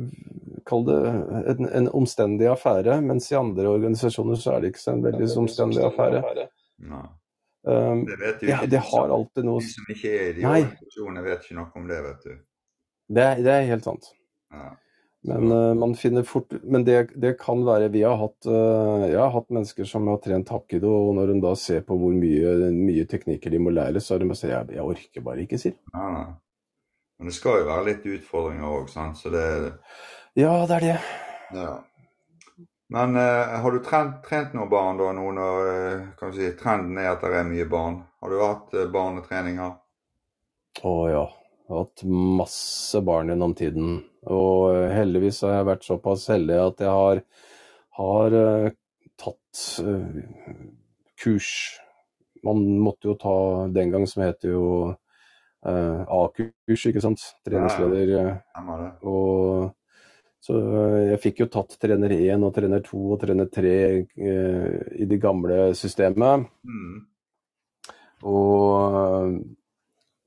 Kall 0.65 0.87
det 0.87 0.97
en, 1.53 1.67
en 1.69 1.89
omstendig 1.93 2.47
affære, 2.49 3.01
mens 3.05 3.27
i 3.33 3.37
andre 3.37 3.69
organisasjoner 3.69 4.39
så 4.41 4.55
er 4.55 4.63
det 4.63 4.71
ikke 4.73 4.81
så 4.81 4.95
en 4.95 5.03
veldig 5.05 5.27
omstendig 5.43 5.83
affære. 5.85 6.23
Nei. 6.89 7.05
Um, 7.65 8.07
Det 8.07 8.17
vet 8.21 8.43
jo 8.43 8.47
det, 8.47 8.55
ikke 8.55 8.71
det 8.71 8.71
de 8.71 8.81
har 8.89 9.13
alltid 9.13 9.45
noe 9.49 9.61
De 9.61 9.69
som 9.73 9.93
ikke 9.93 10.11
er 10.13 10.25
i 10.31 10.33
de 10.39 10.47
organisasjonene, 10.49 11.25
vet 11.25 11.45
ikke 11.45 11.59
noe 11.59 11.81
om 11.81 11.87
det, 11.89 12.01
vet 12.07 12.25
du. 12.25 12.33
Det, 13.19 13.29
det 13.45 13.53
er 13.53 13.69
helt 13.69 13.85
sant. 13.85 14.09
Ja. 14.53 14.73
Men 15.25 15.51
eh, 15.53 15.75
man 15.81 15.95
finner 15.97 16.23
fort 16.29 16.53
Men 16.63 16.85
det, 16.85 17.15
det 17.17 17.31
kan 17.41 17.63
være 17.65 17.89
Vi 17.95 18.03
har 18.05 18.19
hatt 18.21 18.45
eh, 18.45 19.05
Jeg 19.09 19.21
har 19.23 19.31
hatt 19.33 19.49
mennesker 19.49 19.89
som 19.89 20.11
har 20.13 20.21
trent 20.25 20.53
hapkido, 20.53 20.91
og 20.91 21.15
når 21.17 21.33
de 21.33 21.39
da 21.45 21.55
ser 21.57 21.81
på 21.87 21.97
hvor 21.97 22.13
mye, 22.13 22.71
mye 22.77 23.07
teknikker 23.09 23.55
de 23.55 23.63
må 23.63 23.73
lære, 23.73 24.03
så 24.05 24.17
er 24.17 24.25
de 24.25 24.29
bare 24.33 24.41
sier 24.43 24.53
jeg, 24.53 24.77
jeg 24.77 24.91
orker 24.95 25.25
bare 25.25 25.47
ikke, 25.47 25.61
sier 25.61 25.79
nei. 25.97 26.27
Men 27.19 27.31
det 27.31 27.37
skal 27.37 27.63
jo 27.63 27.67
være 27.71 27.89
litt 27.89 28.07
utfordringer 28.11 28.69
òg, 28.69 28.89
sant. 28.91 29.17
Så 29.17 29.31
det 29.33 29.45
Ja, 30.37 30.65
det 30.67 30.81
er 30.81 30.85
det. 30.89 30.97
Ja. 31.55 31.75
Men 32.95 33.17
eh, 33.17 33.55
har 33.61 33.73
du 33.73 33.79
trent, 33.83 34.19
trent 34.27 34.53
noen 34.55 34.71
barn 34.71 34.99
da 35.01 35.13
nå 35.17 35.31
når 35.35 35.69
eh, 35.71 36.03
kan 36.19 36.31
vi 36.31 36.43
si, 36.43 36.51
trenden 36.59 36.99
er 37.01 37.15
at 37.15 37.25
det 37.25 37.33
er 37.39 37.49
mye 37.49 37.67
barn? 37.71 38.03
Har 38.21 38.31
du 38.31 38.43
hatt 38.43 38.77
eh, 38.77 38.91
barnetreninger? 38.93 39.73
Å 40.85 40.95
ja. 41.09 41.25
Jeg 41.65 41.73
har 41.73 41.87
hatt 41.87 42.05
masse 42.39 43.01
barn 43.01 43.33
gjennom 43.33 43.55
tiden. 43.57 44.03
Og 44.33 44.73
eh, 44.73 44.91
heldigvis 44.95 45.43
har 45.45 45.59
jeg 45.59 45.69
vært 45.71 45.87
såpass 45.87 46.27
heldig 46.33 46.59
at 46.63 46.83
jeg 46.85 46.97
har, 46.97 47.23
har 48.01 48.37
eh, 48.41 48.69
tatt 49.21 49.63
eh, 49.85 50.21
kurs. 51.21 51.51
Man 52.45 52.65
måtte 52.85 53.11
jo 53.13 53.17
ta 53.21 53.39
den 53.73 53.95
gang 53.95 54.07
som 54.09 54.27
heter 54.27 54.53
jo 54.53 54.67
A-kurs, 55.65 56.83
ikke 56.91 57.01
sant. 57.01 57.23
Treningsleder. 57.47 58.35
Og 59.09 59.71
så 60.45 60.59
jeg 61.09 61.21
fikk 61.23 61.39
jo 61.41 61.47
tatt 61.53 61.79
trener 61.81 62.13
1 62.13 62.43
og 62.45 62.53
trener 62.53 62.83
2 62.85 62.99
og 63.15 63.21
trener 63.23 63.49
3 63.49 63.71
eh, 63.73 64.75
i 65.01 65.07
det 65.09 65.19
gamle 65.23 65.71
systemet. 65.79 66.45
Mm. 66.69 66.99
Og 68.29 69.39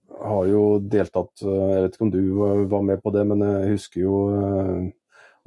har 0.10 0.46
jo 0.50 0.62
deltatt 0.80 1.42
eh, 1.44 1.66
Jeg 1.74 1.84
vet 1.84 1.98
ikke 1.98 2.06
om 2.08 2.14
du 2.14 2.22
eh, 2.22 2.62
var 2.72 2.86
med 2.86 3.02
på 3.04 3.12
det, 3.16 3.26
men 3.28 3.44
jeg 3.46 3.74
husker 3.76 4.02
jo 4.02 4.16
eh, 4.38 4.88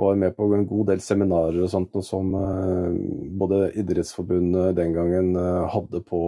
var 0.00 0.16
med 0.16 0.36
på 0.36 0.46
en 0.56 0.66
god 0.68 0.86
del 0.92 1.00
seminarer 1.04 1.58
og 1.60 1.68
sånt 1.68 1.96
som 2.06 2.30
både 3.36 3.66
Idrettsforbundet 3.76 4.72
den 4.78 4.94
gangen 4.96 5.34
hadde 5.68 6.00
på 6.00 6.20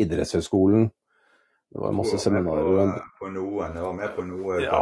idrettshøyskolen. 0.00 0.86
Det 1.68 1.82
var 1.82 1.92
masse 1.92 2.16
seminarer. 2.16 2.94
På, 2.94 3.26
på 3.26 3.28
noen. 3.34 3.76
Jeg 3.76 3.84
var 3.84 3.98
med 3.98 4.14
på 4.16 4.24
noe. 4.24 4.56
Ja. 4.64 4.80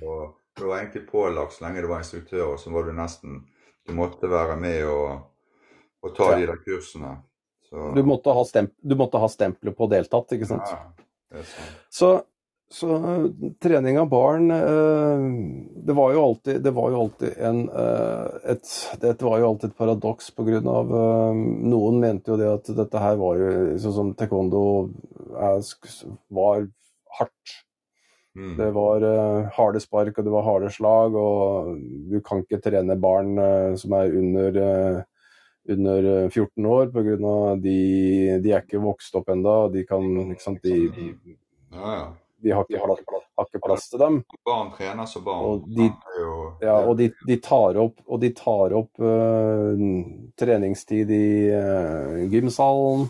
Du 0.00 0.64
var 0.64 0.78
egentlig 0.78 1.02
pålagt 1.10 1.58
så 1.58 1.66
lenge 1.66 1.84
du 1.84 1.90
var 1.90 2.00
instruktør, 2.00 2.54
og 2.54 2.56
så 2.62 2.72
var 2.72 2.88
du 2.88 2.96
nesten 2.96 3.42
Du 3.84 3.92
måtte 3.96 4.28
være 4.32 4.56
med 4.60 4.86
og, 4.88 5.20
og 6.00 6.16
ta 6.16 6.32
Ja. 6.32 6.40
de 6.40 6.48
der 6.54 6.64
kursene. 6.64 7.18
Så, 7.68 7.92
Du 7.94 8.02
måtte 8.04 8.32
ha, 8.32 9.28
stemp 9.28 9.60
ha 9.60 9.72
på 9.76 9.92
deltatt, 9.92 10.32
ikke 10.32 10.48
sant. 10.48 10.72
Ja. 10.72 11.09
Så, 11.90 12.22
så 12.70 12.96
eh, 12.96 13.24
trening 13.62 13.98
av 13.98 14.08
barn 14.10 14.50
eh, 14.50 15.24
Det 15.86 15.94
var 15.94 16.12
jo 16.14 16.24
alltid, 16.24 16.60
det 16.62 16.72
var 16.74 16.90
jo 16.90 17.00
alltid 17.04 17.38
en 17.38 17.62
eh, 17.68 18.50
et, 18.54 18.72
Det 19.00 19.22
var 19.22 19.38
jo 19.38 19.48
alltid 19.52 19.70
et 19.70 19.78
paradoks 19.78 20.30
på 20.34 20.46
grunn 20.48 20.68
av 20.70 20.90
eh, 20.90 21.40
Noen 21.70 22.00
mente 22.02 22.32
jo 22.32 22.38
det 22.40 22.50
at 22.50 22.70
dette 22.82 23.02
her 23.02 23.18
var 23.20 23.38
jo 23.38 23.78
sånn 23.78 23.96
som 23.96 24.14
taekwondo 24.18 24.62
var 25.30 26.64
hardt. 27.20 27.52
Mm. 28.34 28.56
Det 28.58 28.66
var 28.74 29.04
harde 29.54 29.80
spark, 29.82 30.18
og 30.18 30.26
det 30.26 30.32
var 30.34 30.44
harde 30.46 30.70
slag, 30.74 31.14
og 31.14 31.78
du 32.10 32.18
kan 32.26 32.42
ikke 32.42 32.58
trene 32.64 32.96
barn 32.98 33.38
som 33.78 33.94
er 33.96 34.16
under, 34.18 34.58
under 35.70 36.08
eh, 36.24 36.30
14 36.30 36.66
år, 36.66 36.90
pga. 36.94 37.16
de 37.62 38.40
de 38.42 38.52
er 38.52 38.64
ikke 38.64 38.80
vokst 38.82 39.14
opp 39.18 39.28
ennå. 39.32 39.54
De 39.72 39.84
kan 39.88 40.02
ikke 40.32 40.42
sant, 40.42 40.62
de, 40.62 41.14
Ja, 41.72 41.92
ja. 41.94 42.08
de 42.42 42.50
har, 42.56 42.64
ikke 42.64 42.80
har 42.80 43.46
ikke 43.46 43.60
plass 43.64 43.88
til 43.90 43.98
dem. 44.00 44.22
Barn 44.46 44.72
trener 44.76 45.06
som 45.06 45.24
barn. 45.24 45.44
Og 45.44 45.68
de- 45.68 45.92
Ja, 46.62 46.76
og 46.86 46.96
de, 46.98 47.10
de 47.26 47.36
tar 47.40 47.76
opp, 47.80 48.00
og 48.06 48.20
de 48.20 48.30
tar 48.36 48.72
opp 48.76 49.00
uh, 49.00 49.76
treningstid 50.36 51.10
i 51.10 51.50
uh, 51.54 52.28
gymsalen. 52.32 53.08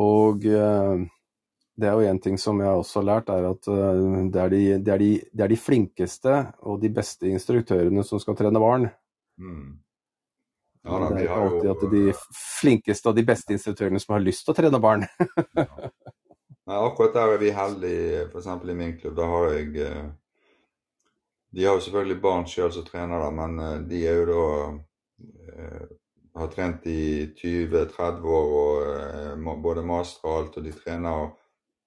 Og 0.00 0.44
uh, 0.46 1.00
det 1.80 1.88
er 1.88 1.96
jo 1.96 2.08
en 2.10 2.18
ting 2.20 2.36
som 2.38 2.58
jeg 2.60 2.68
også 2.82 3.00
har 3.00 3.06
lært, 3.08 3.30
er 3.32 3.46
at 3.48 3.68
eh, 3.72 4.08
det, 4.28 4.40
er 4.42 4.50
de, 4.52 4.58
det, 4.84 4.92
er 4.92 4.98
de, 5.00 5.10
det 5.32 5.44
er 5.46 5.48
de 5.52 5.56
flinkeste 5.56 6.34
og 6.68 6.80
de 6.82 6.90
beste 6.92 7.30
instruktørene 7.30 8.04
som 8.04 8.20
skal 8.20 8.36
trene 8.36 8.60
barn. 8.60 8.84
Mm. 9.40 9.78
Ja, 10.84 10.96
da, 10.96 11.08
det 11.10 11.18
er 11.18 11.26
ikke 11.26 11.34
har 11.34 11.46
alltid 11.50 11.70
at 11.70 11.82
de 11.92 12.02
flinkeste 12.60 13.10
og 13.10 13.16
de 13.18 13.24
beste 13.28 13.52
instruktørene 13.52 14.00
som 14.00 14.14
har 14.16 14.24
lyst 14.24 14.46
til 14.46 14.54
å 14.54 14.56
trene 14.56 14.80
barn. 14.80 15.04
Nei, 16.70 16.78
akkurat 16.78 17.16
der 17.16 17.34
er 17.34 17.42
vi 17.42 17.50
heldige, 17.52 18.24
f.eks. 18.30 18.48
i 18.48 18.76
min 18.78 18.96
klubb. 19.00 19.16
Da 19.18 19.26
har 19.28 19.48
jeg 19.56 19.76
eh, 19.84 20.08
De 21.50 21.64
har 21.66 21.76
jo 21.76 21.84
selvfølgelig 21.84 22.20
barn 22.22 22.46
sjøl 22.48 22.72
som 22.72 22.86
trener, 22.86 23.20
da, 23.20 23.30
men 23.34 23.58
eh, 23.64 23.76
de 23.90 24.02
er 24.06 24.20
jo 24.22 24.26
da 24.30 24.44
eh, 25.50 25.86
Har 26.38 26.50
trent 26.54 26.86
i 26.86 27.26
20-30 27.36 28.28
år 28.38 28.52
og 29.34 29.62
både 29.64 29.82
master 29.82 30.28
og 30.30 30.36
alt, 30.38 30.58
og 30.60 30.64
de 30.64 30.72
trener 30.72 31.32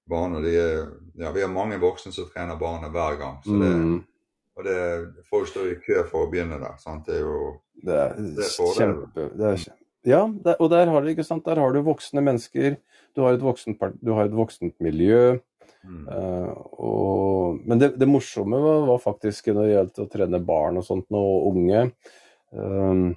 barn. 0.10 0.36
Og 0.36 0.43
de 0.43 0.51
er, 0.60 0.82
ja, 1.17 1.32
vi 1.32 1.41
har 1.41 1.49
mange 1.49 1.79
voksne 1.82 2.12
som 2.12 2.27
trener 2.29 2.60
barna 2.60 2.91
hver 2.91 3.17
gang. 3.21 3.39
Så 3.45 3.56
det, 3.56 3.71
Mm, 3.71 4.01
og 4.58 4.68
det, 4.68 4.80
folk 5.30 5.50
står 5.50 5.72
i 5.72 5.80
kø 5.82 6.04
for 6.10 6.26
å 6.26 6.32
begynne 6.32 6.60
der. 6.62 6.76
sant? 6.82 7.08
Det 7.08 7.18
er 7.18 7.24
jo 7.26 7.39
det 7.84 7.96
er 7.98 8.20
Det 8.20 8.46
er 8.46 8.76
kjempe... 8.78 9.30
Det 9.34 9.48
er, 9.50 9.63
ja, 10.04 10.22
det, 10.28 10.58
og 10.60 10.70
der 10.74 10.92
har 10.92 11.06
du, 11.06 11.24
der 11.48 11.63
har 11.63 11.74
du 11.74 11.82
voksne 11.86 12.22
mennesker. 12.22 12.78
Du 13.16 13.24
har 13.24 13.38
et 13.38 13.44
voksent, 13.44 13.82
du 14.04 14.13
har 14.13 14.28
et 14.28 14.38
voksent 14.38 14.76
miljø. 14.84 15.39
mm, 15.84 16.06
Uh, 16.08 16.52
og, 16.80 17.60
men 17.68 17.80
det, 17.80 17.94
det 18.00 18.08
morsomme 18.08 18.60
var, 18.60 18.86
var 18.88 19.02
faktisk 19.04 19.50
når 19.52 19.63
det 19.63 19.74
gjaldt 19.74 20.00
å 20.04 20.08
trene 20.12 20.39
barn 20.44 20.80
og 20.80 20.86
sånt, 20.88 21.08
og 21.12 21.50
unge. 21.52 21.89
Um, 22.52 23.13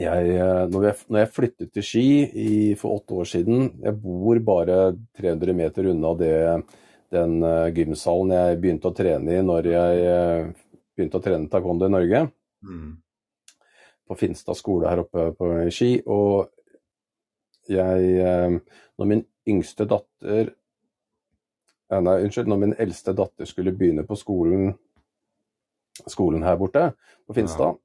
jeg, 0.00 0.28
eh, 0.32 0.62
når, 0.70 0.84
jeg, 0.86 0.96
når 1.12 1.20
jeg 1.20 1.32
flyttet 1.34 1.72
til 1.74 1.84
Ski 1.84 2.04
i, 2.24 2.52
for 2.80 3.00
åtte 3.00 3.18
år 3.20 3.26
siden 3.28 3.66
Jeg 3.84 3.98
bor 4.00 4.38
bare 4.46 4.78
300 5.18 5.56
meter 5.58 5.90
unna 5.92 6.14
det, 6.16 6.36
den 7.14 7.42
eh, 7.42 7.70
gymsalen 7.74 8.34
jeg 8.34 8.58
begynte 8.62 8.90
å 8.90 8.96
trene 8.96 9.34
i 9.34 9.42
når 9.44 9.68
jeg 9.72 10.04
eh, 10.06 10.50
begynte 10.94 11.18
å 11.18 11.24
trene 11.24 11.50
taekwondo 11.50 11.88
i 11.88 11.94
Norge. 11.94 12.22
mm, 12.62 12.92
På 14.06 14.16
Finstad 14.18 14.58
skole 14.58 14.90
her 14.90 15.02
oppe 15.04 15.30
på 15.38 15.50
Ski. 15.74 15.92
Og 16.06 16.50
jeg 17.70 18.16
eh, 18.22 18.56
Når 18.98 19.12
min 19.12 19.26
yngste 19.48 19.86
datter 19.88 20.54
Nei, 21.90 22.20
unnskyld. 22.22 22.46
Når 22.46 22.58
min 22.62 22.72
eldste 22.78 23.10
datter 23.18 23.48
skulle 23.50 23.72
begynne 23.74 24.04
på 24.06 24.14
skolen, 24.14 24.68
skolen 26.06 26.44
her 26.46 26.54
borte 26.60 26.84
på 27.26 27.34
Finstad, 27.34 27.80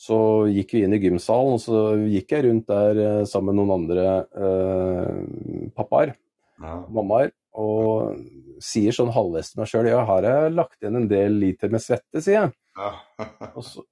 så 0.00 0.16
gikk 0.48 0.72
vi 0.72 0.80
inn 0.86 0.96
i 0.96 1.00
gymsalen, 1.02 1.58
og 1.58 1.60
så 1.60 1.82
gikk 2.08 2.32
jeg 2.32 2.46
rundt 2.46 2.70
der 2.72 3.26
sammen 3.28 3.52
med 3.52 3.58
noen 3.58 3.74
andre 3.74 4.06
eh, 4.32 5.68
pappaer, 5.76 6.14
ja. 6.56 6.78
mammaer, 6.88 7.34
og 7.58 8.16
sier 8.62 8.92
sånn 8.94 9.10
halvveis 9.14 9.50
til 9.52 9.60
meg 9.62 9.70
sjøl 9.70 9.88
ja, 9.90 10.02
her 10.04 10.26
har 10.26 10.26
jeg 10.44 10.52
lagt 10.54 10.76
igjen 10.82 10.96
en 11.00 11.08
del 11.10 11.38
liter 11.42 11.72
med 11.72 11.82
svette, 11.82 12.20
sier 12.22 12.36
jeg. 12.44 12.52
ja. 12.76 12.90
Og 13.56 13.64
så, 13.66 13.82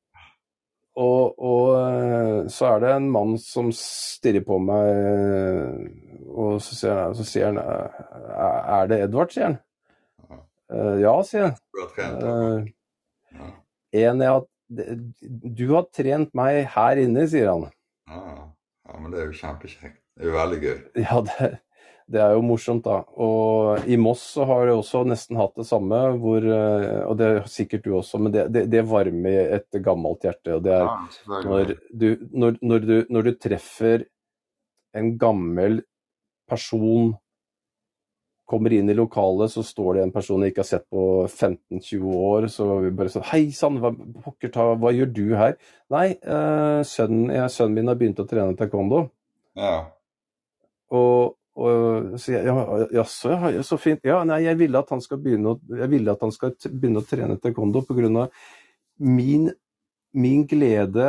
og, 0.99 1.35
og 1.39 1.69
eh, 1.79 2.49
så 2.51 2.73
er 2.73 2.81
det 2.83 2.89
en 2.97 3.05
mann 3.15 3.37
som 3.39 3.69
stirrer 3.75 4.43
på 4.43 4.57
meg, 4.59 5.93
og 6.27 6.57
så 6.65 6.75
sier 6.75 6.97
han, 7.05 7.15
så 7.15 7.27
sier 7.29 7.53
han 7.53 7.61
"Er- 7.63 8.89
det 8.91 8.99
Edvard, 9.05 9.31
sier 9.31 9.45
han. 9.47 9.59
Ja. 10.29 10.39
«Eh, 10.75 11.23
sier 11.29 11.45
jeg. 11.45 11.55
Du 11.75 11.81
har 11.85 11.93
trent? 11.95 12.25
«Eh, 12.25 12.75
Ja. 13.39 13.51
En 14.09 14.21
jeg 14.21 14.29
har 14.35 14.45
Du 15.55 15.63
har 15.75 15.87
trent 15.95 16.35
meg 16.37 16.67
her 16.75 16.97
inne, 17.01 17.29
sier 17.31 17.49
han. 17.53 17.71
Ja, 18.11 18.49
ja, 18.89 18.99
men 19.01 19.11
det 19.13 19.21
er 19.23 19.31
jo 19.31 19.39
kjempekjekt. 19.39 20.01
Det 20.17 20.25
er 20.27 20.29
jo 20.33 20.35
veldig 20.35 20.59
gøy. 20.65 20.79
Ja, 21.05 21.21
det, 21.29 21.49
det 22.09 22.21
er 22.25 22.35
jo 22.37 22.45
morsomt, 22.45 22.87
da. 22.87 23.03
Og 23.21 23.85
i 23.91 23.99
Moss 24.01 24.23
så 24.39 24.47
har 24.49 24.71
jeg 24.71 24.79
også 24.81 25.03
nesten 25.09 25.37
hatt 25.37 25.59
det 25.59 25.67
samme, 25.69 25.99
hvor 26.23 26.41
eh, 26.41 27.05
Og 27.05 27.19
det 27.21 27.29
har 27.29 27.51
sikkert 27.53 27.85
du 27.85 27.93
også, 27.99 28.21
men 28.23 28.33
det, 28.33 28.47
det, 28.55 28.65
det 28.73 28.85
varmer 28.89 29.55
et 29.59 29.81
gammelt 29.85 30.25
hjerte. 30.25 30.57
Og 30.57 30.65
det 30.65 30.73
er 30.79 30.87
Ja, 30.89 31.41
når 31.45 31.75
du, 31.93 32.09
når, 32.33 32.59
når, 32.63 32.89
du, 32.89 32.97
når 33.13 33.29
du 33.29 33.33
treffer 33.37 34.07
en 34.97 35.17
gammel 35.21 35.83
person 36.49 37.17
Kommer 38.49 38.73
inn 38.73 38.89
i 38.89 38.95
lokalet, 38.97 39.53
så 39.53 39.61
står 39.61 39.99
det 39.99 40.03
en 40.07 40.13
person 40.15 40.41
jeg 40.41 40.55
ikke 40.55 40.63
har 40.63 40.69
sett 40.71 40.87
på 40.89 41.03
15-20 41.27 42.15
år. 42.17 42.47
Så 42.49 42.65
vi 42.81 42.93
bare 42.97 43.13
sånn 43.13 43.27
Hei 43.29 43.43
sann, 43.53 43.77
hva, 43.83 43.91
hva 43.93 44.93
gjør 44.97 45.11
du 45.13 45.27
her? 45.37 45.59
Nei, 45.93 46.07
eh, 46.17 46.79
sønnen, 46.89 47.35
sønnen 47.53 47.77
min 47.77 47.93
har 47.93 47.99
begynt 48.01 48.23
å 48.25 48.25
trene 48.31 48.57
taekwondo. 48.57 49.03
Ja. 49.61 49.75
Og, 50.97 51.37
og 51.59 52.19
så 52.23 52.35
jeg, 52.37 52.47
ja, 52.47 52.83
jaså, 53.01 53.33
ja, 53.55 53.63
så 53.67 53.79
fint. 53.83 54.05
Ja, 54.07 54.21
nei, 54.27 54.45
jeg 54.45 54.59
ville 54.61 54.79
at 54.79 54.93
han 54.95 55.03
skal 55.03 55.19
begynne 55.23 55.57
å, 55.57 55.61
jeg 55.81 55.91
ville 55.91 56.15
at 56.15 56.23
han 56.23 56.35
skal 56.35 56.55
begynne 56.69 57.03
å 57.03 57.09
trene 57.09 57.39
taekwondo 57.43 57.83
av 58.23 58.31
min, 58.99 59.49
min 60.15 60.47
glede 60.47 61.09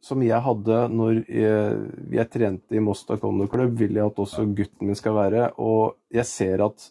som 0.00 0.22
jeg 0.24 0.40
hadde 0.42 0.76
når 0.96 1.18
jeg, 1.28 1.80
jeg 2.16 2.32
trente 2.32 2.76
i 2.76 2.82
Moss 2.82 3.02
taekwondo 3.08 3.46
klubb, 3.52 3.74
vil 3.78 3.98
jeg 3.98 4.10
at 4.10 4.20
også 4.24 4.46
gutten 4.48 4.88
min 4.88 4.98
skal 4.98 5.16
være. 5.18 5.48
Og 5.60 5.98
jeg 6.14 6.26
ser 6.28 6.64
at 6.64 6.86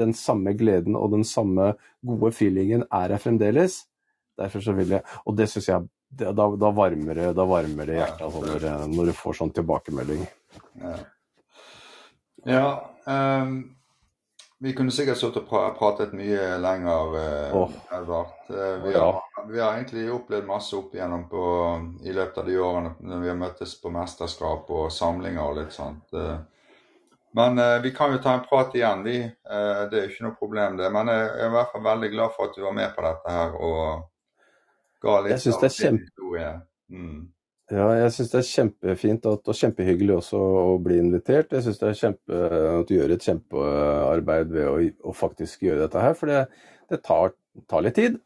den 0.00 0.14
samme 0.16 0.56
gleden 0.56 0.96
og 0.98 1.12
den 1.12 1.26
samme 1.28 1.74
gode 2.04 2.32
feelingen 2.36 2.86
er 2.88 3.14
her 3.14 3.22
fremdeles. 3.22 3.82
Derfor 4.40 4.64
så 4.64 4.72
vil 4.74 4.96
jeg 4.96 5.04
Og 5.28 5.36
det 5.38 5.46
syns 5.52 5.68
jeg 5.68 5.90
det, 6.14 6.30
da, 6.32 6.46
da, 6.56 6.70
varmer 6.70 7.18
det, 7.18 7.32
da 7.36 7.44
varmer 7.46 7.86
det 7.90 7.98
hjertet 7.98 8.22
altså, 8.22 8.42
når, 8.46 8.86
når 8.94 9.10
du 9.10 9.18
får 9.18 9.36
sånn 9.40 9.52
tilbakemelding. 9.54 10.24
Ja. 12.44 12.90
ehm, 13.06 13.74
vi 14.64 14.72
kunne 14.72 14.92
sikkert 14.94 15.18
sittet 15.20 15.42
og 15.42 15.48
pra 15.48 15.66
pratet 15.76 16.14
mye 16.16 16.54
lenger, 16.62 17.16
eh, 17.20 17.56
oh. 17.56 17.72
Edvard. 17.92 18.32
Eh, 18.48 18.76
vi, 18.84 18.94
har, 18.94 19.20
vi 19.50 19.60
har 19.60 19.74
egentlig 19.74 20.06
opplevd 20.12 20.46
masse 20.48 20.76
opp 20.78 20.94
igjennom 20.94 21.26
på, 21.28 21.44
i 22.04 22.14
løpet 22.14 22.38
av 22.40 22.48
de 22.48 22.58
årene 22.58 22.94
når 23.00 23.22
vi 23.24 23.28
har 23.32 23.38
møttes 23.40 23.74
på 23.82 23.92
mesterskap 23.92 24.70
og 24.70 24.92
samlinger 24.92 25.42
og 25.44 25.58
litt 25.58 25.74
sånt. 25.74 26.14
Eh, 26.16 26.38
men 27.36 27.58
eh, 27.58 27.80
vi 27.82 27.90
kan 27.90 28.14
jo 28.14 28.22
ta 28.22 28.38
en 28.38 28.46
prat 28.46 28.74
igjen, 28.78 29.04
vi. 29.04 29.18
Eh, 29.24 29.84
det 29.90 29.98
er 29.98 30.04
jo 30.04 30.12
ikke 30.12 30.26
noe 30.28 30.38
problem, 30.38 30.76
det. 30.78 30.90
Men 30.94 31.10
jeg 31.10 31.28
er 31.28 31.48
i 31.48 31.54
hvert 31.58 31.72
fall 31.72 31.86
veldig 31.90 32.10
glad 32.12 32.34
for 32.36 32.48
at 32.48 32.56
du 32.56 32.62
var 32.62 32.76
med 32.76 32.92
på 32.94 33.04
dette 33.04 33.36
her 33.36 33.56
og 33.58 34.04
ga 35.02 35.16
litt 35.24 35.34
Jeg 35.34 35.44
synes 35.48 35.60
det 35.60 35.70
er 35.70 35.78
kjempe-. 35.80 36.52
Mm. 36.94 37.22
Ja, 37.72 37.86
jeg 37.96 38.12
syns 38.12 38.30
det 38.34 38.40
er 38.42 38.48
kjempefint 38.50 39.26
at, 39.30 39.48
og 39.48 39.56
kjempehyggelig 39.56 40.18
også 40.18 40.40
å 40.40 40.76
bli 40.84 40.98
invitert. 41.00 41.54
Jeg 41.56 41.64
syns 41.64 41.80
det 41.80 41.88
er 41.88 42.00
kjempe, 42.02 42.42
at 42.80 42.90
du 42.90 42.94
gjør 42.98 43.14
et 43.14 43.24
kjempearbeid 43.24 44.52
ved 44.52 44.68
å, 44.68 44.76
å 45.08 45.16
faktisk 45.16 45.64
gjøre 45.64 45.86
dette 45.86 46.04
her, 46.04 46.18
for 46.18 46.28
det, 46.32 46.42
det 46.92 47.00
tar, 47.06 47.32
tar 47.70 47.86
litt 47.86 47.96
tid. 47.96 48.20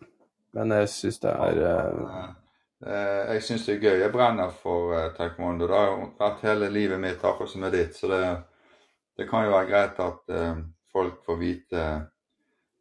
Men 0.59 0.75
jeg 0.75 0.91
syns 0.91 1.23
det 1.23 1.31
er 1.31 1.63
ja, 1.63 1.79
Eh, 2.87 3.33
Jeg 3.35 3.43
syns 3.43 3.65
det 3.67 3.75
er 3.77 3.81
gøy. 3.83 3.97
Jeg 4.05 4.13
brenner 4.15 4.53
for 4.55 4.93
eh, 4.95 5.09
taekwondo. 5.17 5.67
Det 5.67 5.75
har 5.75 5.89
jo 5.91 6.11
vært 6.21 6.45
hele 6.47 6.69
livet 6.71 7.01
mitt, 7.03 7.25
akkurat 7.25 7.51
som 7.51 7.65
er 7.67 7.75
ditt. 7.75 7.97
Så 7.97 8.11
det, 8.11 8.21
det 9.19 9.27
kan 9.31 9.47
jo 9.47 9.55
være 9.55 9.71
greit 9.71 9.99
at 10.03 10.35
eh, 10.35 10.61
folk 10.93 11.25
får 11.27 11.41
vite 11.43 11.89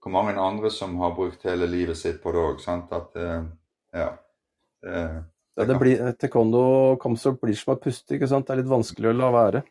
hvor 0.03 0.13
mange 0.13 0.37
andre 0.39 0.69
som 0.71 0.93
har 1.01 1.15
brukt 1.17 1.43
hele 1.49 1.67
livet 1.67 1.97
sitt 1.97 2.21
på 2.23 2.31
det 2.31 2.43
òg. 2.43 2.61
At 2.99 3.17
eh, 3.17 3.49
ja. 3.97 4.11
Eh, 4.85 5.17
ja, 5.57 5.65
det 5.65 5.79
blir, 5.81 6.03
Taekwondo 6.21 6.61
og 6.61 7.01
kampsport 7.01 7.41
blir 7.41 7.57
som 7.57 7.73
å 7.73 7.79
puste, 7.81 8.15
ikke 8.15 8.29
sant. 8.29 8.47
Det 8.47 8.55
er 8.55 8.61
litt 8.61 8.71
vanskelig 8.71 9.11
å 9.11 9.17
la 9.17 9.33
være. 9.35 9.63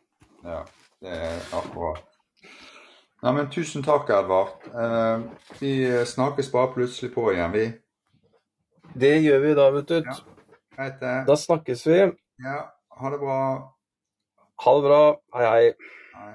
ja. 0.43 0.65
Det 0.97 1.11
er 1.13 1.35
akkurat. 1.53 2.01
Nei, 3.21 3.31
men 3.35 3.49
tusen 3.53 3.83
takk, 3.85 4.09
Edvard. 4.09 4.63
Eh, 4.73 5.25
vi 5.59 5.73
snakkes 6.09 6.49
bare 6.49 6.71
plutselig 6.73 7.11
på 7.13 7.27
igjen, 7.35 7.53
vi. 7.53 7.65
Det 8.97 9.11
gjør 9.21 9.43
vi 9.43 9.51
da, 9.59 9.67
vet 9.75 9.91
du. 9.91 9.99
Ja. 10.01 10.15
Greit, 10.73 10.97
det. 11.03 11.13
Da 11.27 11.35
snakkes 11.37 11.85
vi. 11.85 11.99
Ja, 12.41 12.57
ha 12.97 13.13
det 13.13 13.19
bra. 13.21 13.37
Ha 14.65 14.73
det 14.79 14.83
bra. 14.87 15.01
Hei, 15.37 15.45
hei. 15.45 15.93
Hei. 16.17 16.33